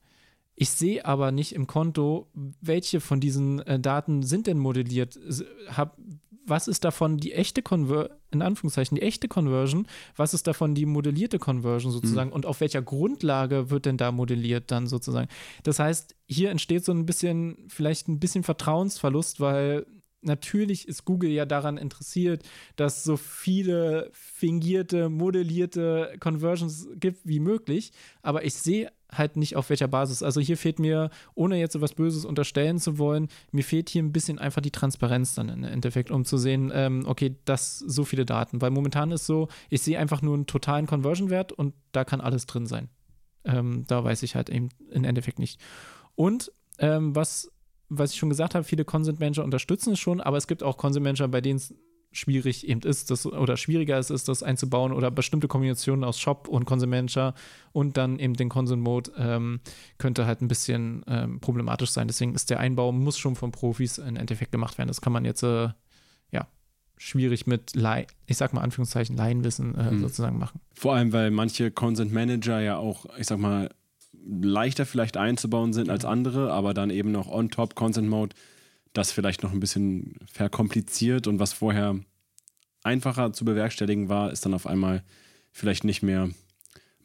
Ich 0.56 0.70
sehe 0.70 1.04
aber 1.06 1.32
nicht 1.32 1.54
im 1.54 1.66
Konto, 1.66 2.28
welche 2.34 3.00
von 3.00 3.20
diesen 3.20 3.60
äh, 3.62 3.80
Daten 3.80 4.24
sind 4.24 4.48
denn 4.48 4.60
modelliert. 4.60 5.20
Hab, 5.68 5.98
was 6.46 6.68
ist 6.68 6.84
davon 6.84 7.18
die 7.18 7.34
echte 7.34 7.62
Conversion, 7.62 8.18
in 8.32 8.42
Anführungszeichen, 8.42 8.96
die 8.96 9.02
echte 9.02 9.28
Conversion, 9.28 9.88
was 10.16 10.34
ist 10.34 10.48
davon 10.48 10.76
die 10.76 10.86
modellierte 10.86 11.40
Conversion 11.40 11.92
sozusagen 11.92 12.30
mhm. 12.30 12.36
und 12.36 12.46
auf 12.46 12.62
welcher 12.62 12.82
Grundlage 12.82 13.70
wird 13.70 13.86
denn 13.86 13.98
da 13.98 14.12
modelliert 14.12 14.72
dann 14.72 14.88
sozusagen. 14.88 15.30
Das 15.64 15.80
heißt, 15.80 16.16
hier 16.28 16.50
entsteht 16.50 16.84
so 16.86 16.92
ein 16.92 17.06
bisschen, 17.06 17.58
vielleicht 17.68 18.08
ein 18.08 18.20
bisschen 18.20 18.44
Vertrauensverlust, 18.44 19.40
weil 19.40 19.86
natürlich 20.22 20.88
ist 20.88 21.06
Google 21.06 21.32
ja 21.32 21.46
daran 21.46 21.78
interessiert, 21.78 22.44
dass 22.76 23.04
so 23.04 23.18
viele 23.18 24.10
fingierte, 24.14 25.10
modellierte 25.10 26.16
Conversions 26.20 26.88
gibt 26.96 27.20
wie 27.24 27.40
möglich, 27.40 27.92
aber 28.22 28.44
ich 28.46 28.56
sehe 28.56 28.92
halt 29.18 29.38
nicht 29.38 29.56
auf 29.56 29.70
welcher 29.70 29.88
Basis. 29.88 30.24
Also 30.24 30.42
hier 30.42 30.58
fehlt 30.58 30.80
mir, 30.80 31.10
ohne 31.36 31.60
jetzt 31.60 31.74
so 31.74 31.82
was 31.82 31.94
Böses 31.94 32.26
unterstellen 32.26 32.80
zu 32.80 32.98
wollen, 32.98 33.28
mir 33.52 33.64
fehlt 33.64 33.90
hier 33.90 34.04
ein 34.04 34.12
bisschen 34.12 34.40
einfach 34.40 34.62
die 34.62 34.72
Transparenz 34.72 35.36
dann 35.36 35.50
im 35.50 35.64
Endeffekt, 35.64 36.12
um 36.12 36.26
zu 36.26 36.38
sehen, 36.38 36.72
ähm, 36.74 37.04
okay, 37.08 37.36
das 37.46 37.80
so 37.80 38.04
viele 38.04 38.26
Daten. 38.26 38.62
Weil 38.62 38.72
momentan 38.72 39.12
ist 39.12 39.26
so, 39.26 39.48
ich 39.70 39.82
sehe 39.82 40.00
einfach 40.00 40.22
nur 40.22 40.34
einen 40.34 40.46
totalen 40.46 40.88
Conversion-Wert 40.88 41.52
und 41.52 41.74
da 41.92 42.04
kann 42.06 42.22
alles 42.22 42.46
drin 42.46 42.66
sein. 42.66 42.90
Ähm, 43.46 43.84
da 43.88 44.04
weiß 44.04 44.24
ich 44.24 44.36
halt 44.36 44.50
eben 44.50 44.70
im 44.92 45.04
Endeffekt 45.04 45.40
nicht. 45.40 45.60
Und 46.16 46.52
ähm, 46.80 47.16
was, 47.16 47.52
was 47.90 48.12
ich 48.12 48.18
schon 48.18 48.30
gesagt 48.30 48.56
habe, 48.56 48.64
viele 48.64 48.86
Consent 48.86 49.20
Manager 49.20 49.44
unterstützen 49.44 49.94
es 49.94 50.00
schon, 50.00 50.22
aber 50.22 50.38
es 50.38 50.48
gibt 50.48 50.64
auch 50.64 50.78
Consent 50.78 51.04
Manager, 51.04 51.28
bei 51.28 51.42
denen 51.42 51.58
es 51.58 51.74
schwierig 52.14 52.68
eben 52.68 52.82
ist, 52.82 53.12
das, 53.12 53.26
oder 53.26 53.58
schwieriger 53.58 53.98
es 53.98 54.10
ist, 54.10 54.30
das 54.30 54.44
einzubauen 54.44 54.94
oder 54.94 55.12
bestimmte 55.12 55.48
Kombinationen 55.48 56.04
aus 56.04 56.20
Shop 56.20 56.48
und 56.48 56.66
Consent 56.66 56.92
Manager 56.92 57.34
und 57.72 57.98
dann 57.98 58.20
eben 58.20 58.36
den 58.36 58.50
Consent 58.50 58.82
Mode 58.82 59.12
ähm, 59.18 59.60
könnte 59.98 60.26
halt 60.26 60.42
ein 60.42 60.48
bisschen 60.48 61.04
ähm, 61.08 61.40
problematisch 61.40 61.90
sein. 61.90 62.08
Deswegen 62.08 62.36
ist 62.36 62.50
der 62.50 62.60
Einbau, 62.60 62.92
muss 62.92 63.18
schon 63.18 63.36
von 63.36 63.52
Profis 63.52 63.98
im 63.98 64.16
Endeffekt 64.16 64.52
gemacht 64.52 64.78
werden. 64.78 64.88
Das 64.88 65.02
kann 65.02 65.12
man 65.12 65.26
jetzt, 65.26 65.44
äh, 65.44 65.70
ja, 66.32 66.48
schwierig 66.98 67.48
mit, 67.48 67.76
Lai 67.76 68.08
ich 68.28 68.38
sag 68.38 68.54
mal 68.54 68.62
Anführungszeichen, 68.62 69.18
Laienwissen 69.18 69.76
äh, 69.76 69.92
mhm. 69.92 70.02
sozusagen 70.02 70.38
machen. 70.38 70.62
Vor 70.74 70.94
allem, 70.94 71.12
weil 71.12 71.32
manche 71.32 71.72
Consent 71.72 72.14
Manager 72.14 72.62
ja 72.62 72.78
auch, 72.78 73.06
ich 73.18 73.28
sag 73.28 73.40
mal, 73.40 73.70
leichter 74.26 74.86
vielleicht 74.86 75.18
einzubauen 75.18 75.74
sind 75.74 75.90
als 75.90 76.06
andere, 76.06 76.52
aber 76.54 76.74
dann 76.74 76.90
eben 76.92 77.12
noch 77.12 77.28
on 77.28 77.50
top 77.50 77.76
Consent 77.76 78.08
Mode 78.08 78.36
das 78.94 79.12
vielleicht 79.12 79.44
noch 79.44 79.52
ein 79.52 79.60
bisschen 79.60 80.16
verkompliziert 80.32 81.28
und 81.28 81.40
was 81.40 81.54
vorher 81.54 82.00
einfacher 82.84 83.34
zu 83.34 83.46
bewerkstelligen 83.46 84.10
war, 84.10 84.32
ist 84.32 84.46
dann 84.46 84.54
auf 84.54 84.68
einmal 84.68 85.04
vielleicht 85.52 85.84
nicht 85.84 86.04
mehr 86.04 86.30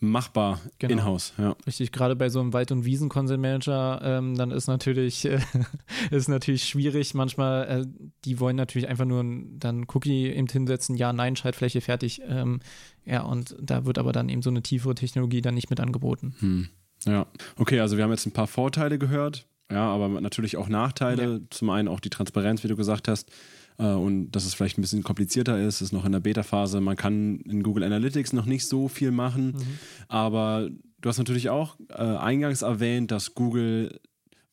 machbar 0.00 0.60
genau. 0.78 0.92
in-house. 0.92 1.32
Ja. 1.38 1.56
Richtig, 1.66 1.92
gerade 1.92 2.14
bei 2.14 2.28
so 2.28 2.40
einem 2.40 2.52
Wald- 2.52 2.70
und 2.70 2.84
Wiesen-Consent-Manager, 2.84 4.00
ähm, 4.02 4.36
dann 4.36 4.50
ist 4.50 4.68
natürlich, 4.68 5.24
äh, 5.24 5.40
ist 6.10 6.28
natürlich 6.28 6.64
schwierig. 6.64 7.14
Manchmal, 7.14 7.68
äh, 7.68 7.86
die 8.24 8.38
wollen 8.38 8.56
natürlich 8.56 8.88
einfach 8.88 9.04
nur 9.04 9.24
dann 9.58 9.86
Cookie 9.92 10.28
eben 10.28 10.46
hinsetzen, 10.46 10.96
ja, 10.96 11.12
nein, 11.12 11.36
Schaltfläche 11.36 11.80
fertig. 11.80 12.22
Ähm, 12.26 12.60
ja, 13.04 13.22
und 13.22 13.56
da 13.60 13.86
wird 13.86 13.98
aber 13.98 14.12
dann 14.12 14.28
eben 14.28 14.42
so 14.42 14.50
eine 14.50 14.62
tiefere 14.62 14.94
Technologie 14.94 15.40
dann 15.40 15.54
nicht 15.54 15.70
mit 15.70 15.80
angeboten. 15.80 16.34
Hm. 16.38 16.68
Ja, 17.06 17.26
okay, 17.56 17.80
also 17.80 17.96
wir 17.96 18.04
haben 18.04 18.10
jetzt 18.10 18.26
ein 18.26 18.32
paar 18.32 18.48
Vorteile 18.48 18.98
gehört. 18.98 19.46
Ja, 19.70 19.90
aber 19.90 20.08
natürlich 20.20 20.56
auch 20.56 20.68
Nachteile. 20.68 21.22
Ja. 21.22 21.38
Zum 21.50 21.70
einen 21.70 21.88
auch 21.88 22.00
die 22.00 22.10
Transparenz, 22.10 22.64
wie 22.64 22.68
du 22.68 22.76
gesagt 22.76 23.08
hast. 23.08 23.30
Äh, 23.78 23.84
und 23.84 24.30
dass 24.32 24.44
es 24.44 24.54
vielleicht 24.54 24.78
ein 24.78 24.82
bisschen 24.82 25.02
komplizierter 25.02 25.60
ist, 25.60 25.80
ist 25.80 25.92
noch 25.92 26.04
in 26.04 26.12
der 26.12 26.20
Beta-Phase. 26.20 26.80
Man 26.80 26.96
kann 26.96 27.40
in 27.40 27.62
Google 27.62 27.84
Analytics 27.84 28.32
noch 28.32 28.46
nicht 28.46 28.66
so 28.66 28.88
viel 28.88 29.10
machen. 29.10 29.52
Mhm. 29.52 29.78
Aber 30.08 30.68
du 31.00 31.08
hast 31.08 31.18
natürlich 31.18 31.50
auch 31.50 31.76
äh, 31.90 32.02
eingangs 32.02 32.62
erwähnt, 32.62 33.10
dass 33.10 33.34
Google 33.34 34.00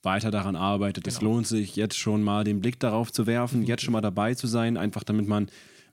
weiter 0.03 0.31
daran 0.31 0.55
arbeitet. 0.55 1.05
Genau. 1.05 1.15
Es 1.15 1.21
lohnt 1.21 1.47
sich 1.47 1.75
jetzt 1.75 1.97
schon 1.97 2.23
mal 2.23 2.43
den 2.43 2.61
Blick 2.61 2.79
darauf 2.79 3.11
zu 3.11 3.25
werfen, 3.25 3.61
mhm. 3.61 3.65
jetzt 3.65 3.83
schon 3.83 3.93
mal 3.93 4.01
dabei 4.01 4.35
zu 4.35 4.47
sein, 4.47 4.77
einfach 4.77 5.03
damit 5.03 5.27
man 5.27 5.47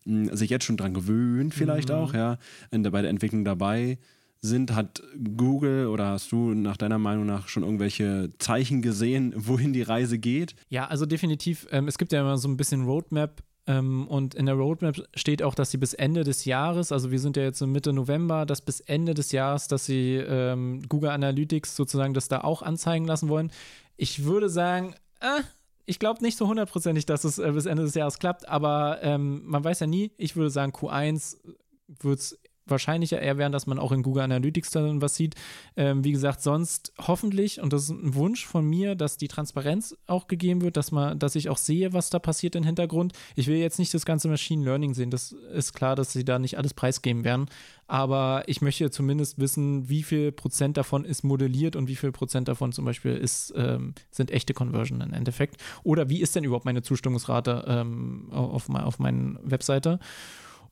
mh, 0.05 0.31
hm, 0.31 0.37
sich 0.37 0.51
jetzt 0.51 0.65
schon 0.65 0.77
dran 0.77 0.93
gewöhnt, 0.93 1.55
vielleicht 1.55 1.89
mhm. 1.89 1.95
auch, 1.95 2.15
ja, 2.15 2.39
in, 2.71 2.83
bei 2.83 3.01
der 3.01 3.11
Entwicklung 3.11 3.45
dabei 3.45 3.99
sind. 4.43 4.75
Hat 4.75 5.03
Google 5.37 5.87
oder 5.87 6.09
hast 6.09 6.33
du 6.33 6.53
nach 6.53 6.77
deiner 6.77 6.99
Meinung 6.99 7.25
nach 7.25 7.49
schon 7.49 7.63
irgendwelche 7.63 8.33
Zeichen 8.39 8.83
gesehen, 8.83 9.33
wohin 9.37 9.73
die 9.73 9.83
Reise 9.83 10.19
geht? 10.19 10.55
Ja, 10.69 10.89
also 10.89 11.07
definitiv. 11.07 11.67
Ähm, 11.71 11.89
es 11.89 11.97
gibt 11.97 12.13
ja 12.13 12.21
immer 12.21 12.37
so 12.37 12.49
ein 12.49 12.57
bisschen 12.57 12.85
Roadmap. 12.85 13.43
Ähm, 13.65 14.09
und 14.09 14.35
in 14.35 14.47
der 14.47 14.57
Roadmap 14.57 14.97
steht 15.15 15.41
auch, 15.41 15.55
dass 15.55 15.71
sie 15.71 15.79
bis 15.79 15.95
Ende 15.95 16.25
des 16.25 16.45
Jahres, 16.45 16.91
also 16.91 17.13
wir 17.13 17.21
sind 17.21 17.37
ja 17.37 17.45
jetzt 17.45 17.61
Mitte 17.61 17.93
November, 17.93 18.45
dass 18.45 18.61
bis 18.61 18.81
Ende 18.81 19.15
des 19.15 19.31
Jahres, 19.31 19.69
dass 19.69 19.87
sie 19.87 20.17
ähm, 20.17 20.83
Google 20.89 21.11
Analytics 21.11 21.77
sozusagen 21.77 22.13
das 22.13 22.27
da 22.27 22.41
auch 22.41 22.63
anzeigen 22.63 23.07
lassen 23.07 23.29
wollen. 23.29 23.53
Ich 23.97 24.25
würde 24.25 24.49
sagen, 24.49 24.97
äh, 25.21 25.43
ich 25.87 26.01
glaube 26.01 26.25
nicht 26.25 26.37
so 26.37 26.49
hundertprozentig, 26.49 27.07
dass 27.07 27.23
es 27.23 27.39
äh, 27.39 27.53
bis 27.53 27.67
Ende 27.67 27.85
des 27.85 27.95
Jahres 27.95 28.19
klappt, 28.19 28.49
aber 28.49 28.99
ähm, 29.03 29.43
man 29.45 29.63
weiß 29.63 29.79
ja 29.79 29.87
nie. 29.87 30.11
Ich 30.17 30.35
würde 30.35 30.51
sagen, 30.51 30.73
Q1 30.73 31.37
wird 32.01 32.19
es 32.19 32.39
wahrscheinlicher 32.67 33.21
eher 33.21 33.39
werden, 33.39 33.53
dass 33.53 33.67
man 33.67 33.79
auch 33.79 33.93
in 33.93 34.03
Google 34.03 34.23
Analytics 34.23 34.71
dann 34.71 35.03
was 35.03 35.15
sieht. 35.15 35.35
Ähm, 35.77 36.05
wie 36.05 36.13
gesagt, 36.13 36.43
sonst 36.43 36.93
hoffentlich, 36.99 37.61
und 37.61 37.73
das 37.73 37.85
ist 37.85 37.91
ein 37.91 38.15
Wunsch 38.15 38.47
von 38.47 38.65
mir, 38.65 38.95
dass 38.95 39.17
die 39.17 39.29
Transparenz 39.29 39.97
auch 40.07 40.27
gegeben 40.27 40.63
wird, 40.63 40.77
dass 40.77 40.93
man, 40.93 41.19
dass 41.19 41.35
ich 41.35 41.49
auch 41.49 41.59
sehe, 41.59 41.93
was 41.93 42.11
da 42.11 42.19
passiert 42.19 42.55
im 42.55 42.65
Hintergrund. 42.65 43.13
Ich 43.37 43.47
will 43.47 43.57
jetzt 43.57 43.79
nicht 43.79 43.93
das 43.95 44.05
ganze 44.05 44.29
Machine 44.29 44.65
Learning 44.65 44.95
sehen. 44.95 45.11
Das 45.11 45.33
ist 45.33 45.73
klar, 45.73 45.97
dass 45.97 46.13
sie 46.13 46.25
da 46.25 46.39
nicht 46.39 46.59
alles 46.59 46.75
preisgeben 46.75 47.25
werden. 47.25 47.47
Aber 47.87 48.45
ich 48.47 48.63
möchte 48.63 48.91
zumindest 48.91 49.39
wissen, 49.39 49.89
wie 49.89 50.03
viel 50.03 50.33
Prozent 50.33 50.77
davon 50.77 51.05
ist 51.05 51.25
modelliert 51.25 51.77
und 51.77 51.89
wie 51.89 51.97
viel 51.97 52.13
Prozent 52.13 52.49
davon 52.49 52.73
zum 52.73 52.85
Beispiel 52.85 53.15
ist, 53.15 53.53
ähm, 53.57 53.95
sind 54.11 54.31
echte 54.31 54.55
Conversion 54.55 55.01
im 55.03 55.13
Endeffekt. 55.13 55.57
Oder 55.83 56.09
wie 56.09 56.23
ist 56.23 56.35
denn 56.35 56.45
überhaupt 56.45 56.65
meine 56.65 56.83
Zustimmungsrate 56.83 57.65
ähm, 57.67 58.29
auf, 58.31 58.71
auf 58.71 58.99
meiner 58.99 59.39
Webseite? 59.43 59.99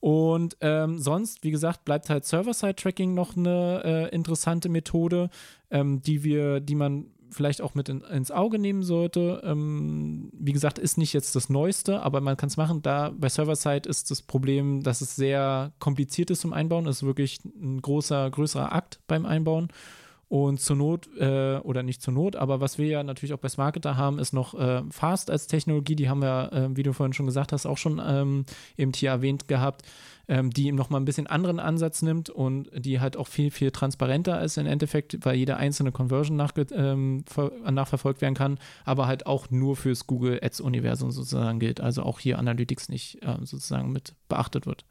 Und 0.01 0.57
ähm, 0.61 0.97
sonst, 0.97 1.43
wie 1.43 1.51
gesagt, 1.51 1.85
bleibt 1.85 2.09
halt 2.09 2.25
Server-Side-Tracking 2.25 3.13
noch 3.13 3.37
eine 3.37 3.81
äh, 3.85 4.15
interessante 4.15 4.67
Methode, 4.67 5.29
ähm, 5.69 6.01
die 6.01 6.23
wir, 6.23 6.59
die 6.59 6.75
man 6.75 7.05
vielleicht 7.29 7.61
auch 7.61 7.75
mit 7.75 7.87
in, 7.87 8.01
ins 8.01 8.31
Auge 8.31 8.57
nehmen 8.57 8.81
sollte. 8.81 9.41
Ähm, 9.45 10.31
wie 10.33 10.53
gesagt, 10.53 10.79
ist 10.79 10.97
nicht 10.97 11.13
jetzt 11.13 11.35
das 11.35 11.49
Neueste, 11.49 12.01
aber 12.01 12.19
man 12.19 12.35
kann 12.35 12.49
es 12.49 12.57
machen. 12.57 12.81
Da 12.81 13.13
bei 13.15 13.29
Server-Side 13.29 13.87
ist 13.87 14.09
das 14.09 14.23
Problem, 14.23 14.81
dass 14.81 15.01
es 15.01 15.15
sehr 15.15 15.71
kompliziert 15.79 16.31
ist 16.31 16.41
zum 16.41 16.51
Einbauen. 16.51 16.87
Es 16.87 16.97
ist 16.97 17.03
wirklich 17.03 17.39
ein 17.45 17.79
großer, 17.81 18.29
größerer 18.31 18.73
Akt 18.73 18.99
beim 19.07 19.27
Einbauen. 19.27 19.69
Und 20.31 20.61
zur 20.61 20.77
Not, 20.77 21.09
äh, 21.17 21.57
oder 21.57 21.83
nicht 21.83 22.01
zur 22.01 22.13
Not, 22.13 22.37
aber 22.37 22.61
was 22.61 22.77
wir 22.77 22.87
ja 22.87 23.03
natürlich 23.03 23.33
auch 23.33 23.39
bei 23.39 23.49
Smarketer 23.49 23.97
haben, 23.97 24.17
ist 24.17 24.31
noch 24.31 24.57
äh, 24.57 24.81
Fast 24.89 25.29
als 25.29 25.47
Technologie. 25.47 25.97
Die 25.97 26.07
haben 26.07 26.21
wir, 26.21 26.53
äh, 26.53 26.69
wie 26.77 26.83
du 26.83 26.93
vorhin 26.93 27.11
schon 27.11 27.25
gesagt 27.25 27.51
hast, 27.51 27.65
auch 27.65 27.77
schon 27.77 28.01
ähm, 28.01 28.45
eben 28.77 28.93
hier 28.95 29.09
erwähnt 29.09 29.49
gehabt, 29.49 29.81
ähm, 30.29 30.49
die 30.49 30.67
eben 30.67 30.77
nochmal 30.77 31.01
ein 31.01 31.05
bisschen 31.05 31.27
anderen 31.27 31.59
Ansatz 31.59 32.01
nimmt 32.01 32.29
und 32.29 32.69
die 32.73 33.01
halt 33.01 33.17
auch 33.17 33.27
viel, 33.27 33.51
viel 33.51 33.71
transparenter 33.71 34.41
ist 34.41 34.57
im 34.57 34.67
Endeffekt, 34.67 35.17
weil 35.25 35.35
jede 35.35 35.57
einzelne 35.57 35.91
Conversion 35.91 36.41
ähm, 36.75 37.25
nachverfolgt 37.69 38.21
werden 38.21 38.35
kann, 38.35 38.57
aber 38.85 39.07
halt 39.07 39.25
auch 39.25 39.49
nur 39.49 39.75
fürs 39.75 40.07
Google 40.07 40.39
Ads-Universum 40.41 41.11
sozusagen 41.11 41.59
gilt. 41.59 41.81
Also 41.81 42.03
auch 42.03 42.21
hier 42.21 42.39
Analytics 42.39 42.87
nicht 42.87 43.21
äh, 43.21 43.35
sozusagen 43.41 43.91
mit 43.91 44.15
beachtet 44.29 44.65
wird. 44.65 44.85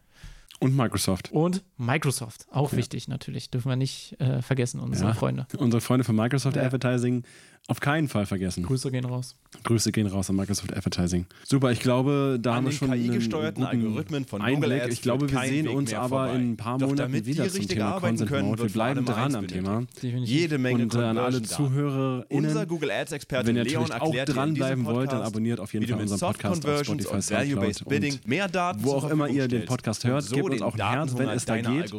Und 0.60 0.76
Microsoft. 0.76 1.32
Und 1.32 1.64
Microsoft, 1.78 2.46
auch 2.52 2.72
ja. 2.72 2.78
wichtig 2.78 3.08
natürlich. 3.08 3.50
Dürfen 3.50 3.70
wir 3.70 3.76
nicht 3.76 4.20
äh, 4.20 4.42
vergessen, 4.42 4.78
unsere 4.78 5.08
ja. 5.08 5.14
Freunde. 5.14 5.46
Unsere 5.56 5.80
Freunde 5.80 6.04
von 6.04 6.14
Microsoft 6.14 6.56
ja. 6.56 6.62
Advertising 6.62 7.24
auf 7.68 7.80
keinen 7.80 8.08
Fall 8.08 8.26
vergessen. 8.26 8.64
Grüße 8.64 8.90
gehen 8.90 9.04
raus. 9.04 9.36
Grüße 9.64 9.92
gehen 9.92 10.06
raus 10.06 10.28
an 10.28 10.36
Microsoft 10.36 10.76
Advertising. 10.76 11.26
Super, 11.44 11.70
ich 11.70 11.80
glaube, 11.80 12.38
da 12.40 12.50
an 12.50 12.56
haben 12.56 12.64
wir 12.66 12.72
schon 12.72 12.90
einen 12.90 13.02
KI-gesteuerten 13.02 13.64
Algorithmen 13.64 14.24
von 14.24 14.42
Google 14.42 14.72
Ads 14.72 14.94
Ich 14.94 15.02
glaube, 15.02 15.30
wir 15.30 15.40
sehen 15.40 15.68
uns 15.68 15.92
aber 15.94 16.08
vorbei. 16.08 16.34
in 16.34 16.50
ein 16.52 16.56
paar 16.56 16.78
Doch 16.78 16.88
Monaten 16.88 17.26
wieder 17.26 17.48
zum 17.48 17.68
Thema 17.68 18.00
Content 18.00 18.28
können, 18.28 18.48
Mode. 18.48 18.62
Wir 18.64 18.70
bleiben 18.70 19.04
dran 19.04 19.34
am 19.34 19.46
Thema. 19.46 19.84
Jede 20.00 20.58
Menge 20.58 20.82
Und 20.84 20.94
äh, 20.94 20.98
an 20.98 21.18
alle 21.18 21.42
ZuhörerInnen, 21.42 22.44
Unser 22.46 22.66
Google 22.66 22.90
Ads-Experte 22.90 23.48
wenn 23.48 23.56
ihr 23.56 23.64
Leon 23.64 23.88
natürlich 23.88 24.28
auch 24.28 24.34
dranbleiben 24.34 24.84
wollt, 24.84 25.12
dann 25.12 25.22
abonniert 25.22 25.60
auf 25.60 25.72
jeden 25.72 25.86
Fall 25.86 26.00
unseren 26.00 26.18
Podcast 26.18 26.66
auf 26.66 26.84
Spotify, 26.84 27.22
Soundcloud 27.22 27.82
und 27.86 28.28
mehr 28.28 28.48
Daten 28.48 28.84
wo 28.84 28.92
auch 28.92 29.10
immer 29.10 29.28
ihr 29.28 29.48
den 29.48 29.64
Podcast 29.64 30.04
hört, 30.04 30.28
gebt 30.30 30.50
uns 30.50 30.62
auch 30.62 30.74
ein 30.74 30.90
Herz, 30.90 31.16
wenn 31.16 31.28
es 31.28 31.44
da 31.44 31.56
geht. 31.60 31.92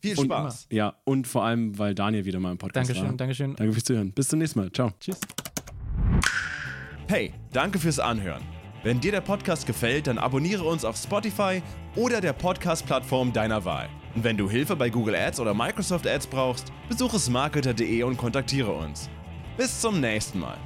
Viel 0.00 0.16
Spaß. 0.16 0.68
Ja, 0.70 0.94
und 1.04 1.26
vor 1.26 1.44
allem, 1.44 1.78
weil 1.78 1.94
Daniel 1.94 2.24
wieder 2.24 2.40
mal 2.40 2.52
im 2.52 2.58
Podcast 2.58 2.88
war. 2.88 2.94
Dankeschön, 2.94 3.16
Dankeschön. 3.16 3.56
Danke 3.56 3.72
fürs 3.72 3.84
Zuhören. 3.84 4.12
Bis 4.12 4.28
zum 4.28 4.38
nächsten 4.38 4.60
Mal. 4.60 4.69
Ciao. 4.72 4.90
Tschüss. 5.00 5.18
Hey, 7.08 7.32
danke 7.52 7.78
fürs 7.78 7.98
Anhören. 7.98 8.42
Wenn 8.82 9.00
dir 9.00 9.12
der 9.12 9.20
Podcast 9.20 9.66
gefällt, 9.66 10.06
dann 10.06 10.16
abonniere 10.16 10.64
uns 10.64 10.84
auf 10.84 10.96
Spotify 10.96 11.62
oder 11.96 12.20
der 12.20 12.32
Podcast-Plattform 12.32 13.32
deiner 13.32 13.64
Wahl. 13.64 13.88
Und 14.14 14.24
wenn 14.24 14.36
du 14.36 14.48
Hilfe 14.48 14.74
bei 14.76 14.90
Google 14.90 15.14
Ads 15.14 15.40
oder 15.40 15.52
Microsoft 15.52 16.06
Ads 16.06 16.26
brauchst, 16.28 16.72
besuche 16.88 17.18
smarketer.de 17.18 18.02
und 18.04 18.16
kontaktiere 18.16 18.72
uns. 18.72 19.10
Bis 19.56 19.80
zum 19.80 20.00
nächsten 20.00 20.38
Mal. 20.38 20.56